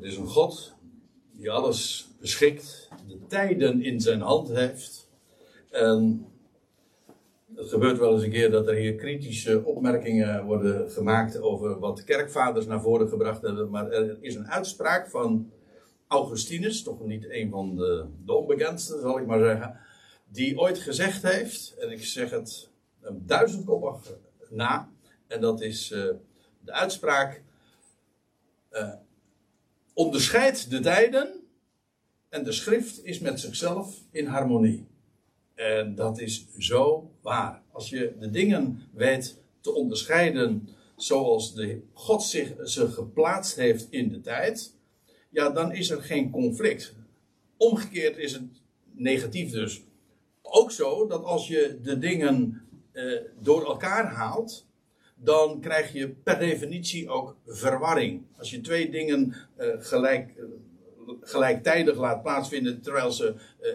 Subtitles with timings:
[0.00, 0.74] Er is een God
[1.32, 5.10] die alles beschikt, de tijden in zijn hand heeft.
[5.70, 6.26] En
[7.54, 11.96] het gebeurt wel eens een keer dat er hier kritische opmerkingen worden gemaakt over wat
[11.96, 13.70] de kerkvaders naar voren gebracht hebben.
[13.70, 15.50] Maar er is een uitspraak van
[16.06, 19.80] Augustinus, toch niet een van de, de onbekendste, zal ik maar zeggen,
[20.28, 22.68] die ooit gezegd heeft, en ik zeg het
[23.00, 24.12] een duizendkoppig
[24.50, 24.88] na,
[25.26, 25.98] en dat is uh,
[26.60, 27.42] de uitspraak:
[28.72, 28.94] uh,
[29.98, 31.40] onderscheidt de tijden
[32.28, 34.86] en de schrift is met zichzelf in harmonie.
[35.54, 37.62] En dat is zo waar.
[37.72, 44.08] Als je de dingen weet te onderscheiden zoals de God zich ze geplaatst heeft in
[44.08, 44.74] de tijd,
[45.30, 46.94] ja, dan is er geen conflict.
[47.56, 49.82] Omgekeerd is het negatief dus
[50.42, 53.04] ook zo dat als je de dingen eh,
[53.40, 54.66] door elkaar haalt,
[55.20, 58.22] dan krijg je per definitie ook verwarring.
[58.38, 60.44] Als je twee dingen eh, gelijk, eh,
[61.20, 63.70] gelijktijdig laat plaatsvinden terwijl, ze, eh,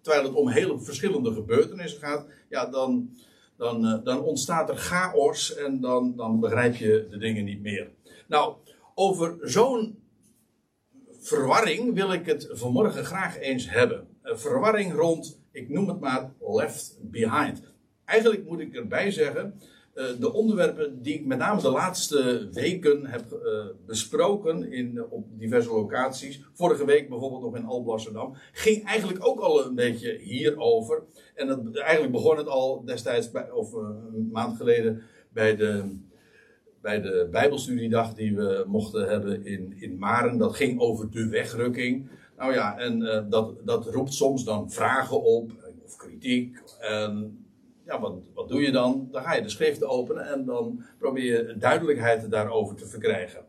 [0.00, 3.10] terwijl het om hele verschillende gebeurtenissen gaat, ja, dan,
[3.56, 7.90] dan, dan ontstaat er chaos en dan, dan begrijp je de dingen niet meer.
[8.26, 8.54] Nou,
[8.94, 9.98] over zo'n
[11.20, 14.08] verwarring wil ik het vanmorgen graag eens hebben.
[14.22, 17.62] Een verwarring rond, ik noem het maar, left behind.
[18.04, 19.60] Eigenlijk moet ik erbij zeggen,
[19.94, 25.68] de onderwerpen die ik met name de laatste weken heb uh, besproken in, op diverse
[25.72, 26.44] locaties.
[26.52, 28.34] Vorige week bijvoorbeeld nog in Alblasserdam.
[28.52, 31.02] Ging eigenlijk ook al een beetje hierover.
[31.34, 35.96] En het, eigenlijk begon het al destijds, bij, of een maand geleden, bij de,
[36.80, 40.38] bij de Bijbelstudiedag die we mochten hebben in, in Maren.
[40.38, 42.08] Dat ging over de wegrukking.
[42.36, 45.50] Nou ja, en dat, dat roept soms dan vragen op,
[45.84, 46.58] of kritiek.
[46.80, 47.41] En
[48.00, 49.08] wat, wat doe je dan?
[49.10, 53.44] Dan ga je de schriften openen en dan probeer je duidelijkheid daarover te verkrijgen.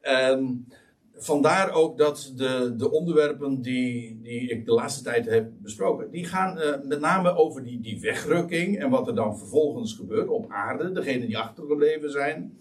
[0.00, 0.66] En
[1.14, 6.24] vandaar ook dat de, de onderwerpen die, die ik de laatste tijd heb besproken, die
[6.24, 10.50] gaan uh, met name over die, die wegrukking en wat er dan vervolgens gebeurt op
[10.50, 12.58] aarde, degenen die achtergebleven zijn.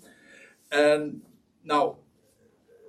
[0.68, 1.24] En
[1.62, 1.96] nou,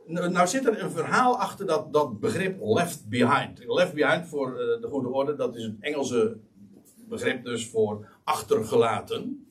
[0.07, 3.65] nou zit er een verhaal achter dat, dat begrip left behind.
[3.67, 6.37] Left behind, voor uh, de goede orde, dat is een Engelse
[7.09, 9.47] begrip dus voor achtergelaten.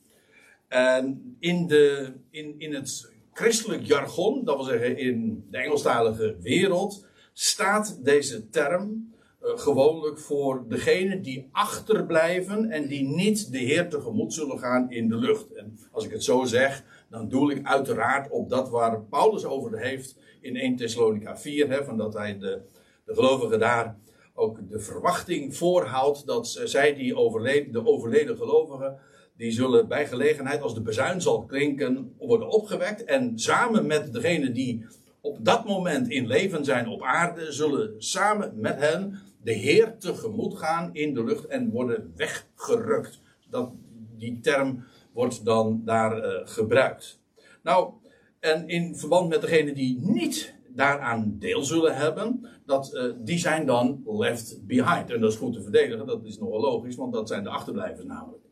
[0.68, 7.06] En in, de, in, in het christelijk jargon, dat wil zeggen in de Engelstalige wereld,
[7.32, 9.12] staat deze term
[9.42, 15.08] uh, gewoonlijk voor degenen die achterblijven en die niet de Heer tegemoet zullen gaan in
[15.08, 15.52] de lucht.
[15.52, 19.78] En als ik het zo zeg, dan doel ik uiteraard op dat waar Paulus over
[19.78, 22.60] heeft in 1 Thessalonica 4, hè, van dat hij de,
[23.04, 23.96] de gelovigen daar
[24.34, 28.98] ook de verwachting voorhoudt dat zij die overleden, de overleden gelovigen,
[29.36, 33.04] die zullen bij gelegenheid als de bezuin zal klinken, worden opgewekt.
[33.04, 34.86] En samen met degenen die
[35.20, 40.58] op dat moment in leven zijn op aarde, zullen samen met hen de Heer tegemoet
[40.58, 43.20] gaan in de lucht en worden weggerukt.
[43.50, 43.70] Dat,
[44.18, 47.20] die term wordt dan daar uh, gebruikt.
[47.62, 47.92] Nou,
[48.40, 53.66] en in verband met degenen die niet daaraan deel zullen hebben, dat, uh, die zijn
[53.66, 55.10] dan left behind.
[55.10, 58.04] En dat is goed te verdedigen, dat is nogal logisch, want dat zijn de achterblijvers
[58.04, 58.42] namelijk.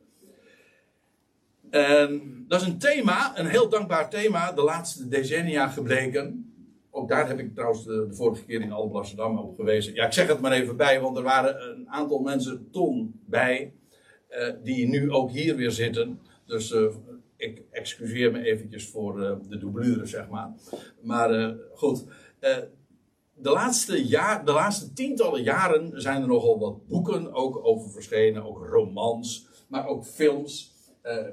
[1.70, 6.54] En dat is een thema, een heel dankbaar thema, de laatste decennia gebleken.
[6.90, 9.94] Ook daar heb ik trouwens de, vorige keer in Alblasserdam op gewezen.
[9.94, 13.72] Ja, ik zeg het maar even bij, want er waren een aantal mensen toen bij,
[14.30, 16.20] uh, die nu ook hier weer zitten.
[16.46, 16.94] Dus uh,
[17.36, 20.52] ik excuseer me eventjes voor de doublure, zeg maar.
[21.00, 22.04] Maar goed,
[23.42, 28.44] de, laatste jaar, de laatste tientallen jaren zijn er nogal wat boeken ook over verschenen.
[28.44, 30.74] Ook romans, maar ook films.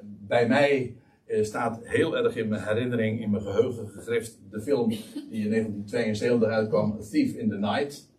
[0.03, 0.95] bij mij
[1.41, 6.49] staat heel erg in mijn herinnering, in mijn geheugen gegrift, de film die in 1972
[6.49, 8.09] uitkwam, Thief in the Night.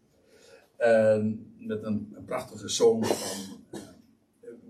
[1.59, 3.57] met een, een, prachtige song van,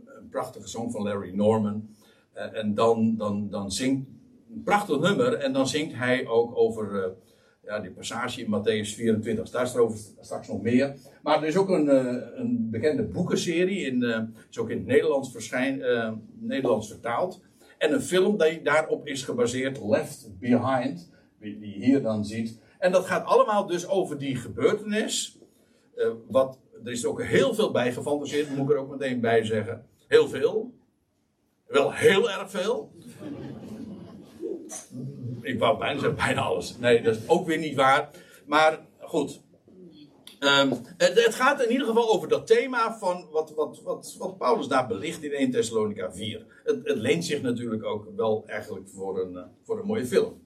[0.05, 1.89] een prachtige song van Larry Norman.
[2.33, 4.07] En dan, dan, dan zingt
[4.55, 5.35] een prachtig nummer.
[5.35, 7.17] En dan zingt hij ook over
[7.69, 9.51] ja, die passage in Matthäus 24.
[9.51, 10.95] Daar er over straks nog meer.
[11.23, 13.87] Maar er is ook een, uh, een bekende boekenserie.
[13.87, 14.03] In,
[14.51, 15.83] is ook in het Nederlands, verschijn,
[16.39, 17.41] Nederlands vertaald.
[17.79, 19.81] En een film die daarop is gebaseerd.
[19.83, 21.11] Left Behind.
[21.41, 22.59] Die je hier dan ziet.
[22.79, 25.39] En dat gaat allemaal dus over die gebeurtenis.
[26.29, 28.57] wat, er is ook heel veel bij gefantaseerd.
[28.57, 29.87] Moet ik er ook meteen bij zeggen.
[30.07, 30.73] Heel veel.
[31.67, 32.93] Wel heel erg veel.
[35.49, 36.77] Ik wou bijna zeggen, bijna alles.
[36.79, 38.11] Nee, dat is ook weer niet waar.
[38.47, 39.41] Maar goed.
[40.41, 44.39] Um, het, het, gaat in ieder geval over dat thema van wat, wat, wat, wat
[44.39, 46.47] Paulus daar belicht in 1 Thessalonica 4.
[46.65, 50.43] Het, het, leent zich natuurlijk ook wel eigenlijk voor een, voor een mooie film.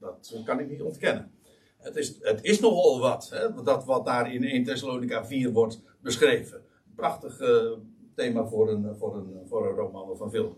[0.00, 1.32] Dat, kan ik niet ontkennen.
[1.78, 5.82] Het is, het is nogal wat, hè, dat wat daar in 1 Thessalonica 4 wordt
[6.00, 6.62] beschreven.
[6.96, 7.72] Prachtig uh,
[8.14, 10.56] thema voor een, voor, een, voor een roman of een film.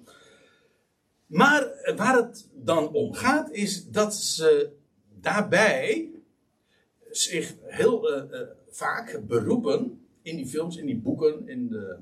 [1.28, 4.70] Maar waar het dan om gaat, is dat ze
[5.20, 6.10] daarbij
[7.10, 8.40] zich heel uh, uh,
[8.70, 11.96] vaak beroepen in die films, in die boeken, in de,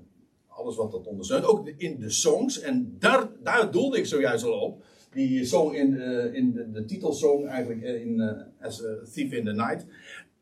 [0.47, 2.61] alles wat dat ondersteunt, ook in de songs.
[2.61, 4.85] En daar, daar doelde ik zojuist al op.
[5.11, 8.21] Die song in, uh, in de, de titelsong eigenlijk in
[8.61, 9.85] As a Thief in the Night.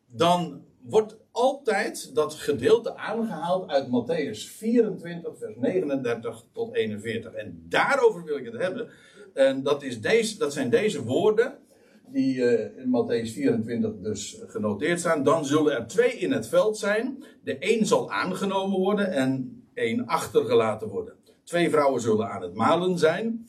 [0.06, 7.32] Dan wordt altijd dat gedeelte aangehaald uit Matthäus 24, vers 39 tot 41.
[7.32, 8.88] En daarover wil ik het hebben.
[9.34, 11.58] En dat, is deze, dat zijn deze woorden
[12.06, 15.22] die uh, in Matthäus 24 dus genoteerd staan.
[15.22, 17.24] Dan zullen er twee in het veld zijn.
[17.42, 21.14] De een zal aangenomen worden en één achtergelaten worden.
[21.44, 23.48] Twee vrouwen zullen aan het malen zijn.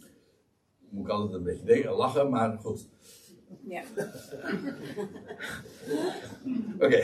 [0.90, 2.88] Moet ik altijd een beetje lachen, maar goed.
[3.68, 3.82] Ja.
[6.86, 7.02] Oké.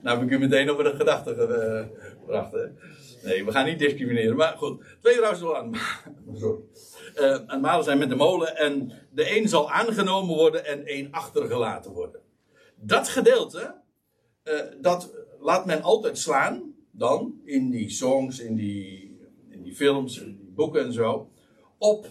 [0.00, 1.34] Nou heb ik u meteen over de gedachte
[2.18, 2.52] gebracht.
[2.52, 2.66] Hè?
[3.22, 4.36] Nee, we gaan niet discrimineren.
[4.36, 8.56] Maar goed, twee zullen aan, uh, aan het malen zijn met de molen.
[8.56, 12.20] En de een zal aangenomen worden en één achtergelaten worden.
[12.76, 13.74] Dat gedeelte,
[14.44, 16.72] uh, dat laat men altijd slaan.
[16.90, 19.18] Dan in die songs, in die,
[19.50, 21.30] in die films, in die boeken en zo.
[21.78, 22.06] Op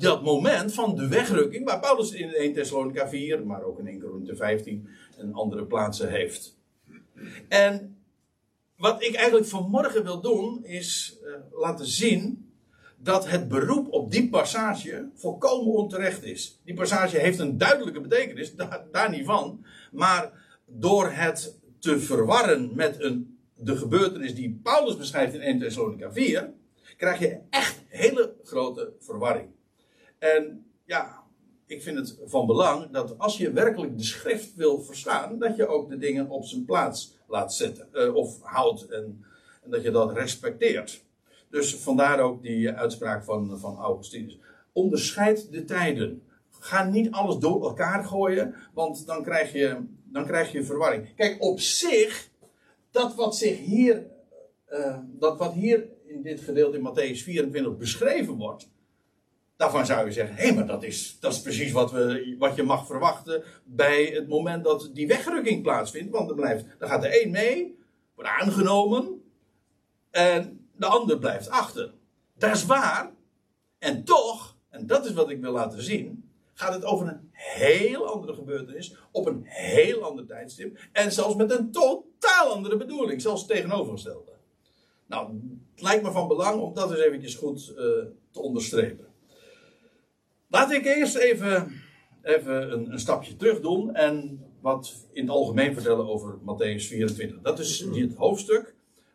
[0.00, 4.00] dat moment van de wegrukking, waar Paulus in 1 Thessalonica 4, maar ook in 1
[4.00, 6.56] Corinthië 15 en andere plaatsen heeft.
[7.48, 7.96] En
[8.76, 12.52] wat ik eigenlijk vanmorgen wil doen, is uh, laten zien
[12.96, 16.60] dat het beroep op die passage volkomen onterecht is.
[16.64, 19.64] Die passage heeft een duidelijke betekenis, daar, daar niet van.
[19.92, 20.32] Maar
[20.66, 26.52] door het te verwarren met een, de gebeurtenis die Paulus beschrijft in 1 Thessalonica 4,
[26.96, 29.48] krijg je echt hele grote verwarring.
[30.18, 31.22] En ja,
[31.66, 35.66] ik vind het van belang dat als je werkelijk de schrift wil verstaan, dat je
[35.66, 37.88] ook de dingen op zijn plaats laat zetten.
[37.92, 39.24] Uh, of houdt en,
[39.64, 41.04] en, dat je dat respecteert.
[41.50, 44.38] Dus vandaar ook die uitspraak van, van Augustinus.
[44.72, 46.22] Onderscheid de tijden.
[46.50, 51.14] Ga niet alles door elkaar gooien, want dan krijg je, dan krijg je verwarring.
[51.14, 52.28] Kijk, op zich,
[52.90, 54.06] dat wat zich hier,
[54.70, 58.68] uh, dat wat hier in dit gedeelte in Matthäus 24 beschreven wordt,
[59.58, 62.56] Daarvan zou je zeggen, hé, hey, maar dat is, dat is precies wat, we, wat
[62.56, 66.12] je mag verwachten bij het moment dat die wegrukking plaatsvindt.
[66.12, 67.78] Want dan, blijft, dan gaat de een mee,
[68.14, 69.22] wordt aangenomen,
[70.10, 71.94] en de ander blijft achter.
[72.34, 73.10] Dat is waar.
[73.78, 78.06] En toch, en dat is wat ik wil laten zien, gaat het over een heel
[78.06, 83.46] andere gebeurtenis, op een heel ander tijdstip, en zelfs met een totaal andere bedoeling, zelfs
[83.46, 84.32] tegenovergestelde.
[85.06, 85.40] Nou,
[85.74, 87.76] het lijkt me van belang om dat eens eventjes goed uh,
[88.30, 89.07] te onderstrepen.
[90.50, 91.72] Laat ik eerst even,
[92.22, 97.40] even een, een, stapje terug doen en wat in het algemeen vertellen over Matthäus 24.
[97.42, 98.74] Dat is het hoofdstuk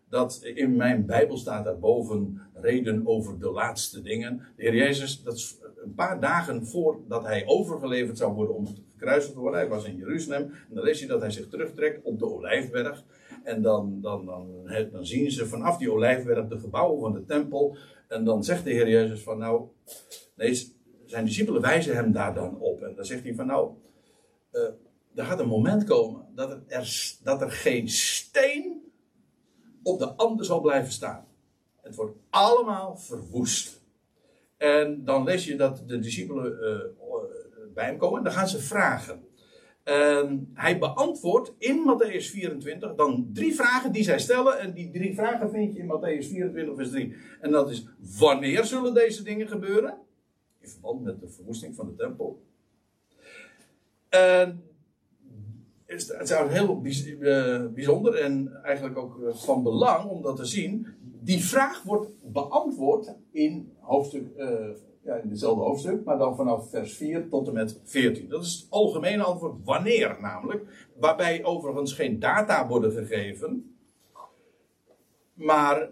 [0.10, 4.42] dat in mijn Bijbel staat daarboven reden over de laatste dingen.
[4.56, 9.34] De Heer Jezus, dat is een paar dagen voordat hij overgeleverd zou worden om gekruisigd
[9.34, 9.60] te worden.
[9.60, 13.04] Hij was in Jeruzalem en dan lees je dat hij zich terugtrekt op de Olijfberg.
[13.44, 17.78] En dan, dan, dan, dan zien ze vanaf die Olijfberg de gebouwen van de tempel.
[18.08, 19.68] En dan zegt de Heer Jezus van nou,
[20.36, 20.73] nee,
[21.14, 22.82] zijn discipelen wijzen hem daar dan op.
[22.82, 23.72] En dan zegt hij van nou,
[24.52, 24.62] uh,
[25.16, 28.92] er gaat een moment komen dat er, dat er geen steen
[29.84, 31.26] op de ander zal blijven staan.
[31.82, 33.82] Het wordt allemaal verwoest.
[34.58, 37.14] En dan lees je dat de discipelen uh,
[37.74, 39.28] bij hem komen en dan gaan ze vragen.
[39.84, 44.60] En hij beantwoordt in Matthäus 24 dan drie vragen die zij stellen.
[44.60, 47.16] En die drie vragen vind je in Matthäus 24, vers 3.
[47.42, 50.03] En dat is: wanneer zullen deze dingen gebeuren?
[50.64, 52.42] In verband met de verwoesting van de tempel.
[54.10, 54.64] En
[55.86, 56.82] het is heel
[57.22, 60.88] eh, bijzonder en eigenlijk ook eh, van belang om dat te zien.
[61.22, 64.70] Die vraag wordt beantwoord in, hoofdstuk, uh,
[65.02, 68.30] ja, in hetzelfde hoofdstuk, maar dan vanaf vers 4 tot en met 14.
[68.30, 70.90] Dat is het algemene antwoord, wanneer namelijk.
[71.00, 73.76] Waarbij overigens geen data worden gegeven,
[75.34, 75.90] maar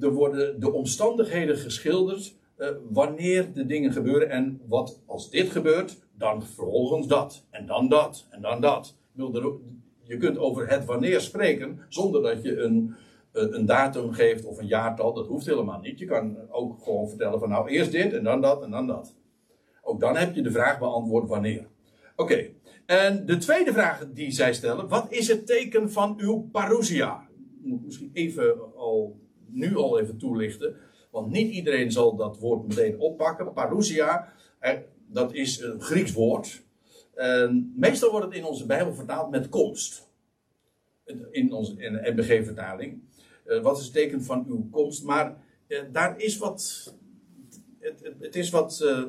[0.00, 5.98] er worden de omstandigheden geschilderd uh, wanneer de dingen gebeuren en wat als dit gebeurt,
[6.18, 8.96] dan vervolgens dat en dan dat en dan dat.
[10.02, 12.94] Je kunt over het wanneer spreken zonder dat je een,
[13.32, 15.12] een datum geeft of een jaartal.
[15.12, 15.98] Dat hoeft helemaal niet.
[15.98, 19.14] Je kan ook gewoon vertellen van nou eerst dit en dan dat en dan dat.
[19.82, 21.66] Ook dan heb je de vraag beantwoord wanneer.
[22.16, 22.46] Oké,
[22.86, 27.28] en de tweede vraag die zij stellen, wat is het teken van uw parousia?
[27.62, 30.76] Moet misschien even al, nu al even toelichten.
[31.14, 33.52] Want niet iedereen zal dat woord meteen oppakken.
[33.52, 34.32] Parousia,
[35.06, 36.62] dat is een Grieks woord.
[37.74, 40.08] Meestal wordt het in onze Bijbel vertaald met komst.
[41.30, 43.02] In onze NBG-vertaling.
[43.46, 45.04] Uh, wat is het teken van uw komst?
[45.04, 45.36] Maar
[45.68, 46.92] uh, daar is wat.
[47.78, 49.02] Het, het, is wat uh,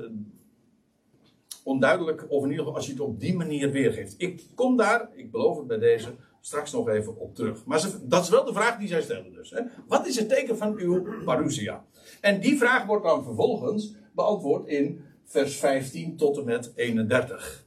[1.63, 4.15] onduidelijk, of in ieder geval als je het op die manier weergeeft.
[4.17, 7.65] Ik kom daar, ik beloof het bij deze, straks nog even op terug.
[7.65, 9.49] Maar dat is wel de vraag die zij stellen dus.
[9.49, 9.61] Hè?
[9.87, 11.85] Wat is het teken van uw parousia?
[12.25, 17.65] En die vraag wordt dan vervolgens beantwoord in vers 15 tot en met 31.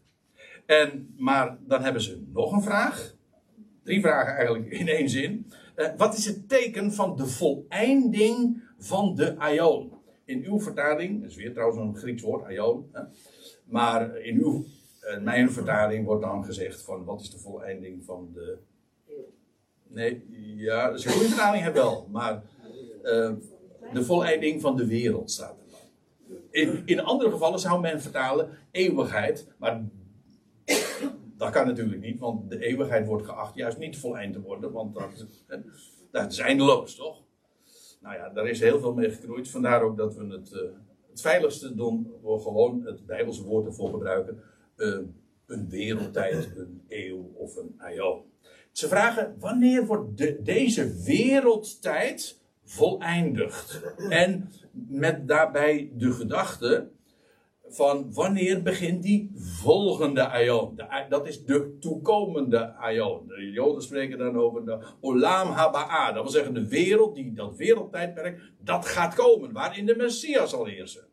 [0.67, 3.15] En, maar dan hebben ze nog een vraag.
[3.83, 5.47] Drie vragen eigenlijk in één zin.
[5.77, 9.93] Uh, wat is het teken van de voleinding van de aion?
[10.25, 12.89] In uw vertaling, dat is weer trouwens een Grieks woord, aion.
[12.93, 13.03] Hè?
[13.65, 14.65] Maar in uw,
[15.03, 18.59] uh, mijn vertaling wordt dan gezegd van wat is de voleinding van de...
[19.87, 22.09] Nee, ja, dat is een goede vertaling heb wel.
[22.11, 22.43] Maar
[23.05, 23.33] uh,
[23.93, 25.67] de voleinding van de wereld staat er.
[26.51, 29.49] In, in andere gevallen zou men vertalen eeuwigheid.
[29.59, 29.85] Maar
[31.37, 34.95] dat kan natuurlijk niet, want de eeuwigheid wordt geacht juist niet voleind te worden, want
[34.95, 35.27] dat,
[36.11, 37.23] dat is eindeloos, toch?
[38.01, 39.51] Nou ja, daar is heel veel mee geknoeid.
[39.51, 40.61] Vandaar ook dat we het, uh,
[41.11, 44.43] het veiligste doen, gewoon het Bijbelse woord ervoor gebruiken.
[44.77, 44.99] Uh,
[45.47, 48.23] een wereldtijd, een eeuw of een aion.
[48.73, 52.38] Ze vragen, wanneer wordt de, deze wereldtijd
[52.69, 53.83] voleindigd?
[54.09, 56.91] En met daarbij de gedachte
[57.69, 60.81] van wanneer begint die volgende aion.
[61.09, 63.27] dat is de toekomende aion.
[63.27, 66.13] De Joden spreken dan over de olam haba'a.
[66.13, 69.53] Dat wil zeggen de wereld, die, dat wereldtijdperk, dat gaat komen.
[69.53, 71.07] Waarin de Messias zal heersen.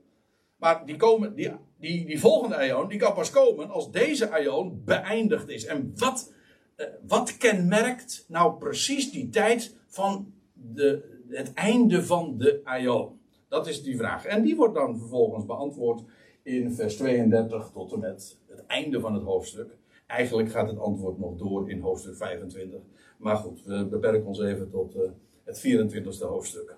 [0.56, 4.82] Maar die, komen, die, die, die volgende aion, die kan pas komen als deze aion
[4.86, 5.66] beëindigd is.
[5.66, 6.34] En wat,
[6.76, 13.20] eh, wat kenmerkt nou precies die tijd van de, het einde van de aion?
[13.48, 14.26] Dat is die vraag.
[14.26, 16.02] En die wordt dan vervolgens beantwoord
[16.44, 19.78] in vers 32 tot en met het einde van het hoofdstuk.
[20.08, 22.80] Eigenlijk gaat het antwoord nog door in hoofdstuk 25.
[23.18, 25.02] Maar goed, we beperken ons even tot uh,
[25.44, 26.76] het 24e hoofdstuk.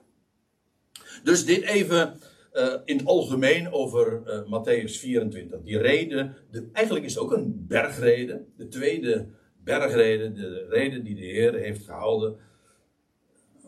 [1.23, 2.19] Dus dit even
[2.53, 5.61] uh, in het algemeen over uh, Matthäus 24.
[5.61, 8.45] Die reden, de, eigenlijk is het ook een bergrede.
[8.57, 9.27] De tweede
[9.63, 12.35] bergrede, de reden die de Heer heeft gehouden.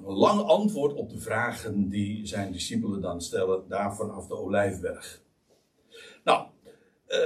[0.05, 5.21] Een lang antwoord op de vragen die zijn discipelen dan stellen, daar vanaf de Olijfberg.
[6.23, 6.47] Nou,
[7.07, 7.17] uh,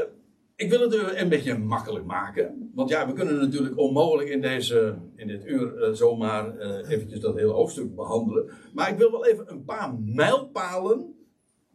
[0.55, 2.71] ik wil het een beetje makkelijk maken.
[2.73, 7.19] Want ja, we kunnen natuurlijk onmogelijk in, deze, in dit uur uh, zomaar uh, eventjes
[7.19, 8.49] dat hele hoofdstuk behandelen.
[8.73, 11.15] Maar ik wil wel even een paar mijlpalen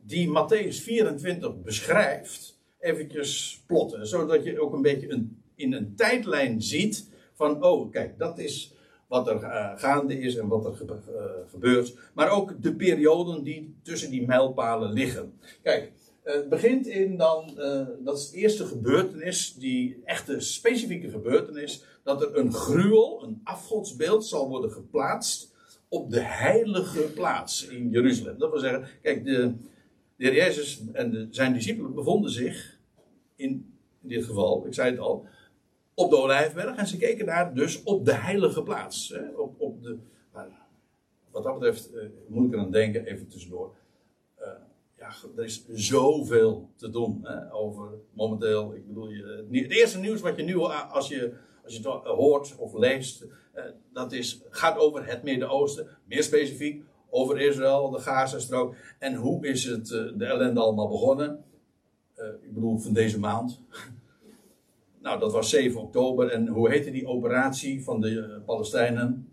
[0.03, 4.07] die Matthäus 24 beschrijft, eventjes plotten.
[4.07, 8.75] Zodat je ook een beetje een, in een tijdlijn ziet van, oh kijk, dat is
[9.09, 11.95] wat er uh, gaande is en wat er ge gebeurt.
[12.15, 15.33] Maar ook de perioden die tussen die mijlpalen liggen.
[15.63, 17.55] Kijk, het begint in dan,
[18.05, 24.27] dat is de eerste gebeurtenis, die echte specifieke gebeurtenis, dat er een gruwel, een afgodsbeeld
[24.27, 25.55] zal worden geplaatst
[25.89, 28.39] op de heilige plaats in Jeruzalem.
[28.39, 29.55] Dat wil zeggen, kijk, de,
[30.17, 32.79] de Jezus en zijn discipelen bevonden zich
[33.37, 35.27] in dit geval, ik zei het al,
[35.99, 39.09] op de Olijfberg en ze keken daar dus op de heilige plaats.
[39.09, 39.99] Hè, op, op de,
[41.31, 43.75] wat dat betreft uh, moet ik er aan denken, even tussendoor
[44.99, 48.75] ja, er is zoveel te doen hè, over momenteel.
[48.75, 51.33] Ik bedoel, je, het eerste nieuws wat je nu, als je,
[51.65, 55.89] als je het hoort of leest, eh, dat is, gaat over het Midden-Oosten.
[56.05, 58.75] Meer specifiek over Israël, de Gazastrook.
[58.99, 61.43] En hoe is het, eh, de ellende allemaal begonnen?
[62.43, 63.61] Ik bedoel, van deze maand.
[65.01, 66.31] nou, dat was 7 oktober.
[66.31, 69.33] En hoe heette die operatie van de Palestijnen?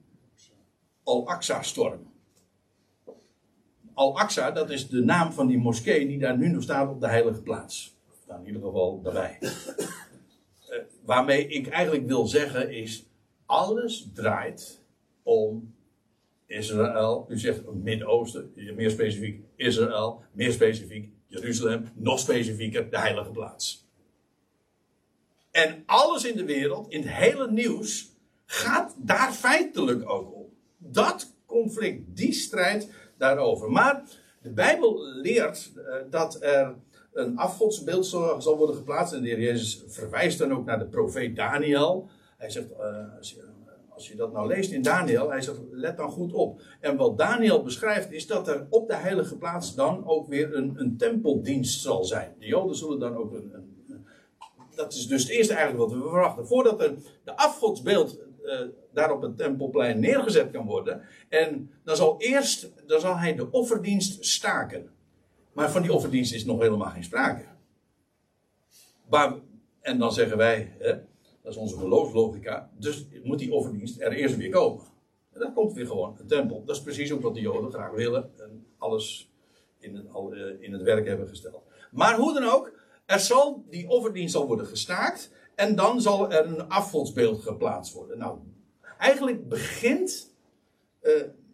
[1.03, 2.13] Al-Aqsa-storm.
[3.93, 7.07] Al-Aqsa, dat is de naam van die moskee die daar nu nog staat op de
[7.07, 7.97] heilige plaats.
[8.27, 9.37] Nou, in ieder geval daarbij.
[9.41, 9.49] Uh,
[11.05, 13.05] waarmee ik eigenlijk wil zeggen is,
[13.45, 14.83] alles draait
[15.23, 15.73] om
[16.45, 17.25] Israël.
[17.29, 23.84] U zegt Midden-Oosten, meer specifiek Israël, meer specifiek Jeruzalem, nog specifieker de heilige plaats.
[25.55, 30.45] En alles in de wereld, in het hele nieuws, gaat daar feitelijk ook om.
[30.77, 33.71] Dat conflict, die strijd, daarover.
[33.71, 34.03] Maar
[34.41, 36.75] de Bijbel leert uh, dat er
[37.13, 39.13] een afgodsbeeld zal, worden geplaatst.
[39.13, 42.09] En de heer Jezus verwijst dan ook naar de profeet Daniel.
[42.37, 43.43] Hij zegt, uh, als, je,
[43.89, 46.61] als, je, dat nou leest in Daniel, hij zegt, let dan goed op.
[46.79, 50.73] En wat Daniel beschrijft is dat er op de heilige plaats dan ook weer een,
[50.75, 52.35] een tempeldienst zal zijn.
[52.39, 53.64] De Joden zullen dan ook een
[54.75, 56.47] dat is dus het eerste eigenlijk wat we verwachten.
[56.47, 58.61] Voordat er de afgodsbeeld uh,
[58.93, 61.01] daar op het tempelplein neergezet kan worden.
[61.29, 64.89] En dan zal eerst dan zal hij de offerdienst staken.
[65.53, 67.45] Maar van die offerdienst is nog helemaal geen sprake.
[69.09, 69.33] Maar
[69.81, 70.93] En dan zeggen wij, hè,
[71.41, 74.83] dat is onze geloofslogica, dus moet die offerdienst er eerst weer komen.
[75.31, 76.63] En dan komt weer gewoon een tempel.
[76.65, 79.31] Dat is precies ook wat de Joden graag willen en alles
[79.79, 80.07] in
[80.59, 81.63] in het werk hebben gesteld.
[81.91, 82.74] Maar hoe dan ook,
[83.05, 88.17] er zal, die offerdienst zal worden gestaakt en dan zal er een afgodsbeeld geplaatst worden.
[88.17, 88.37] Nou,
[88.97, 90.33] eigenlijk begint
[91.01, 91.11] uh,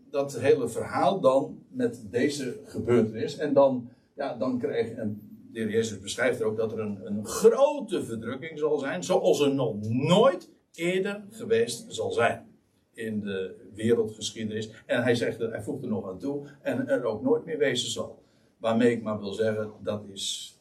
[0.10, 3.38] dat hele verhaal dan met deze gebeurtenis.
[3.38, 6.79] En dan, ja, dan krijg je, en de heer Jezus beschrijft er ook dat er
[6.79, 12.50] een, een grote verdrukking zal zijn, zoals er nog nooit eerder geweest zal zijn
[12.93, 14.72] in de wereldgeschiedenis.
[14.86, 17.58] En hij zegt, er, hij voegt er nog aan toe, en er ook nooit meer
[17.58, 18.24] wezen zal.
[18.58, 20.60] Waarmee ik maar wil zeggen, dat is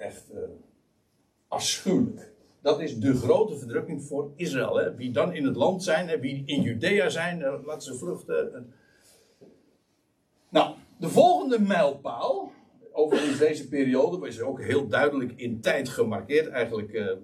[0.00, 0.38] echt uh,
[1.48, 2.32] afschuwelijk.
[2.60, 4.76] Dat is de grote verdrukking voor Israël.
[4.76, 4.94] Hè.
[4.94, 8.72] Wie dan in het land zijn, hè, wie in Judea zijn, uh, laten ze vluchten.
[10.48, 12.52] Nou, de volgende mijlpaal,
[12.92, 16.48] overigens deze periode, is ook heel duidelijk in tijd gemarkeerd.
[16.48, 17.18] Eigenlijk,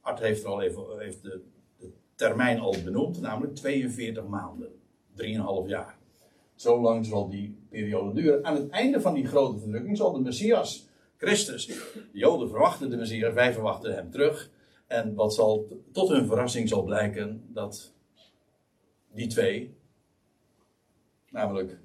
[0.00, 1.40] Art heeft, al even, heeft de,
[1.78, 4.68] de termijn al benoemd, namelijk 42 maanden.
[5.16, 5.98] 3,5 jaar.
[6.54, 8.44] Zo lang zal die periode duren.
[8.44, 10.88] Aan het einde van die grote verdrukking zal de Messias,
[11.20, 14.50] Christus, de Joden verwachten de Messias, wij verwachten hem terug.
[14.86, 17.92] En wat zal tot hun verrassing zal blijken dat
[19.12, 19.76] die twee,
[21.30, 21.78] namelijk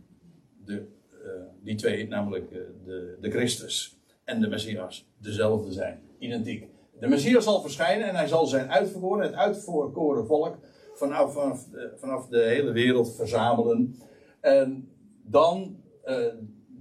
[0.65, 1.29] de, uh,
[1.61, 6.67] die twee, namelijk uh, de, de Christus en de Messias, dezelfde zijn, identiek.
[6.99, 10.57] De Messias zal verschijnen en hij zal zijn uitverkoren, het uitverkoren volk,
[10.93, 13.95] vanaf, vanaf, de, vanaf de hele wereld verzamelen.
[14.39, 14.89] En
[15.23, 15.83] dan,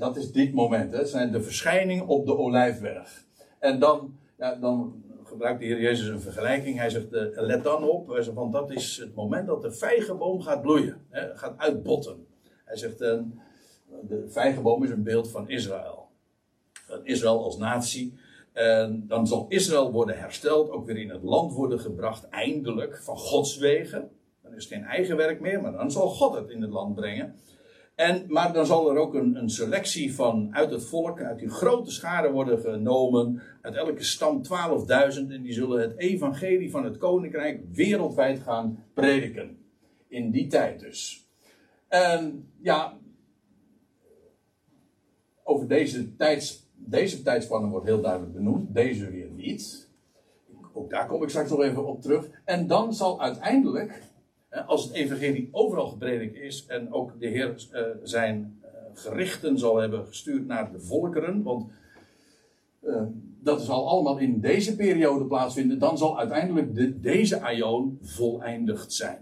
[0.04, 3.24] dat is dit moment, hè, zijn de verschijning op de Olijfberg.
[3.58, 6.78] En dan, ja, dan gebruikt de Heer Jezus een vergelijking.
[6.78, 9.72] Hij zegt, uh, let dan op, hij zegt, want dat is het moment dat de
[9.72, 12.26] vijgenboom gaat bloeien, hè, gaat uitbotten.
[12.64, 13.20] Hij zegt, uh,
[14.08, 16.08] de vijgenboom is een beeld van Israël.
[17.02, 18.18] Israël als natie.
[18.52, 23.16] En dan zal Israël worden hersteld, ook weer in het land worden gebracht, eindelijk, van
[23.16, 24.10] Gods wegen.
[24.42, 26.94] Dan is het geen eigen werk meer, maar dan zal God het in het land
[26.94, 27.34] brengen.
[27.94, 31.48] En, maar dan zal er ook een, een, selectie van uit het volk, uit die
[31.48, 33.42] grote scharen worden genomen.
[33.60, 34.48] Uit elke stam 12.000.
[35.28, 39.58] En die zullen het evangelie van het koninkrijk wereldwijd gaan prediken.
[40.08, 41.28] In die tijd dus.
[41.88, 42.98] En ja,
[45.42, 48.74] over deze, tijds, deze tijdspannen wordt heel duidelijk benoemd.
[48.74, 49.88] Deze weer niet.
[50.72, 52.28] Ook daar kom ik straks nog even op terug.
[52.44, 54.02] En dan zal uiteindelijk
[54.66, 59.76] als het evangelie overal gepredikt is en ook de Heer uh, zijn uh, gerichten zal
[59.76, 61.72] hebben gestuurd naar de volkeren, want
[62.82, 63.02] uh,
[63.40, 69.18] dat zal allemaal in deze periode plaatsvinden, dan zal uiteindelijk de, deze aion voleindigd zijn.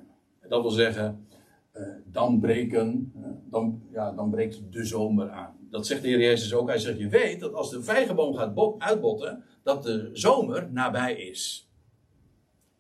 [0.49, 1.27] Dat wil zeggen,
[2.05, 3.13] dan, breken,
[3.51, 5.55] dan, ja, dan breekt de zomer aan.
[5.71, 6.69] Dat zegt de Heer Jezus ook.
[6.69, 11.71] Hij zegt, je weet dat als de vijgenboom gaat uitbotten, dat de zomer nabij is.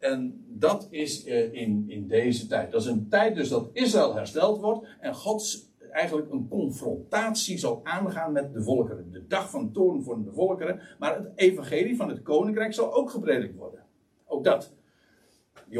[0.03, 2.71] En dat is uh, in, in deze tijd.
[2.71, 7.81] Dat is een tijd dus dat Israël hersteld wordt en God eigenlijk een confrontatie zal
[7.83, 9.13] aangaan met de volkeren.
[9.13, 10.81] De dag van toorn voor de volkeren.
[10.99, 13.81] Maar het evangelie van het koninkrijk zal ook gepredikt worden.
[14.27, 14.75] Ook dat.
[15.69, 15.79] Die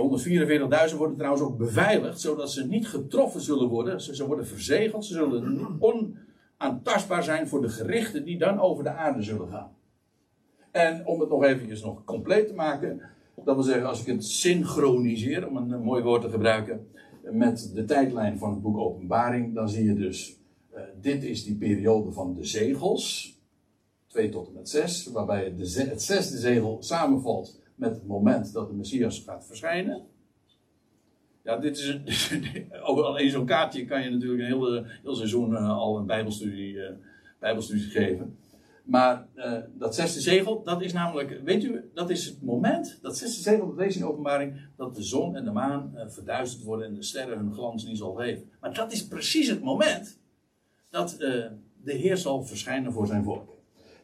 [0.91, 4.01] 144.000 worden trouwens ook beveiligd, zodat ze niet getroffen zullen worden.
[4.01, 5.79] Ze, ze worden verzegeld, ze zullen
[6.59, 9.77] onaantastbaar zijn voor de gerichten die dan over de aarde zullen gaan.
[10.71, 13.03] En om het nog eventjes nog compleet te maken,
[13.45, 16.89] dat wil zeggen, als ik het synchroniseer, om een, mooi woord te gebruiken,
[17.23, 20.41] met de tijdlijn van het boek Openbaring, dan zie je dus,
[20.75, 23.37] uh, dit is die periode van de zegels,
[24.07, 28.69] 2 tot en met 6, waarbij de, het zesde zegel samenvalt met het moment dat
[28.69, 30.03] de Messias gaat verschijnen.
[31.45, 31.89] Ja, dit is
[32.31, 36.75] een, alleen zo'n kaartje kan je natuurlijk een hele, heel seizoen uh, al een bijbelstudie,
[36.75, 36.91] uh,
[37.39, 38.37] bijbelstudie geven.
[38.93, 43.17] Maar uh, dat zesde zegel, dat is namelijk, weet u, dat is het moment, dat
[43.17, 46.87] zesde zegel, dat lees in openbaring, dat de zon en de maan uh, verduisterd worden
[46.87, 48.51] en de sterren hun glans niet zal geven.
[48.61, 50.19] Maar dat is precies het moment
[50.91, 51.19] dat uh,
[51.85, 53.57] de Heer zal verschijnen voor zijn volk.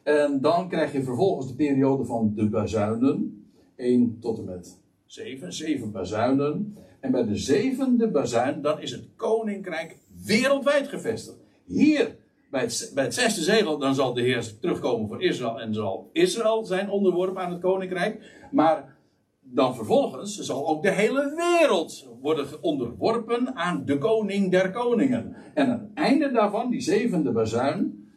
[0.03, 5.53] En dan krijg je vervolgens de periode van de bazuinen, 1 tot en met 7,
[5.53, 6.75] 7 bazuinen.
[6.99, 11.37] En bij de zevende bazuin, dan is het koninkrijk wereldwijd gevestigd.
[11.65, 12.17] Hier
[12.49, 12.61] bij
[12.95, 17.41] het, zesde zegel, dan zal de Heer terugkomen voor Israël en zal Israël zijn onderworpen
[17.41, 18.47] aan het koninkrijk.
[18.51, 18.97] Maar
[19.41, 25.35] dan vervolgens zal ook de hele wereld worden onderworpen aan de koning der koningen.
[25.53, 28.07] En aan het einde daarvan, die zevende bazuin,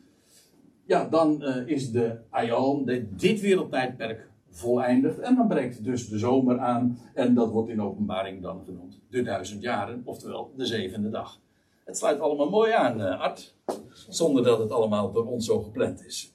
[0.85, 2.85] ja, dan uh, is de Aion,
[3.17, 5.19] dit wereldtijdperk, voleindigd.
[5.19, 6.99] En dan breekt dus de zomer aan.
[7.15, 11.41] En dat wordt in openbaring dan genoemd de duizend jaren, oftewel de zevende dag.
[11.93, 13.55] Het sluit allemaal mooi aan, uh, Art.
[14.09, 16.35] Zonder dat het allemaal door ons zo gepland is.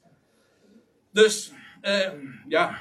[1.12, 2.12] Dus, uh,
[2.48, 2.78] ja.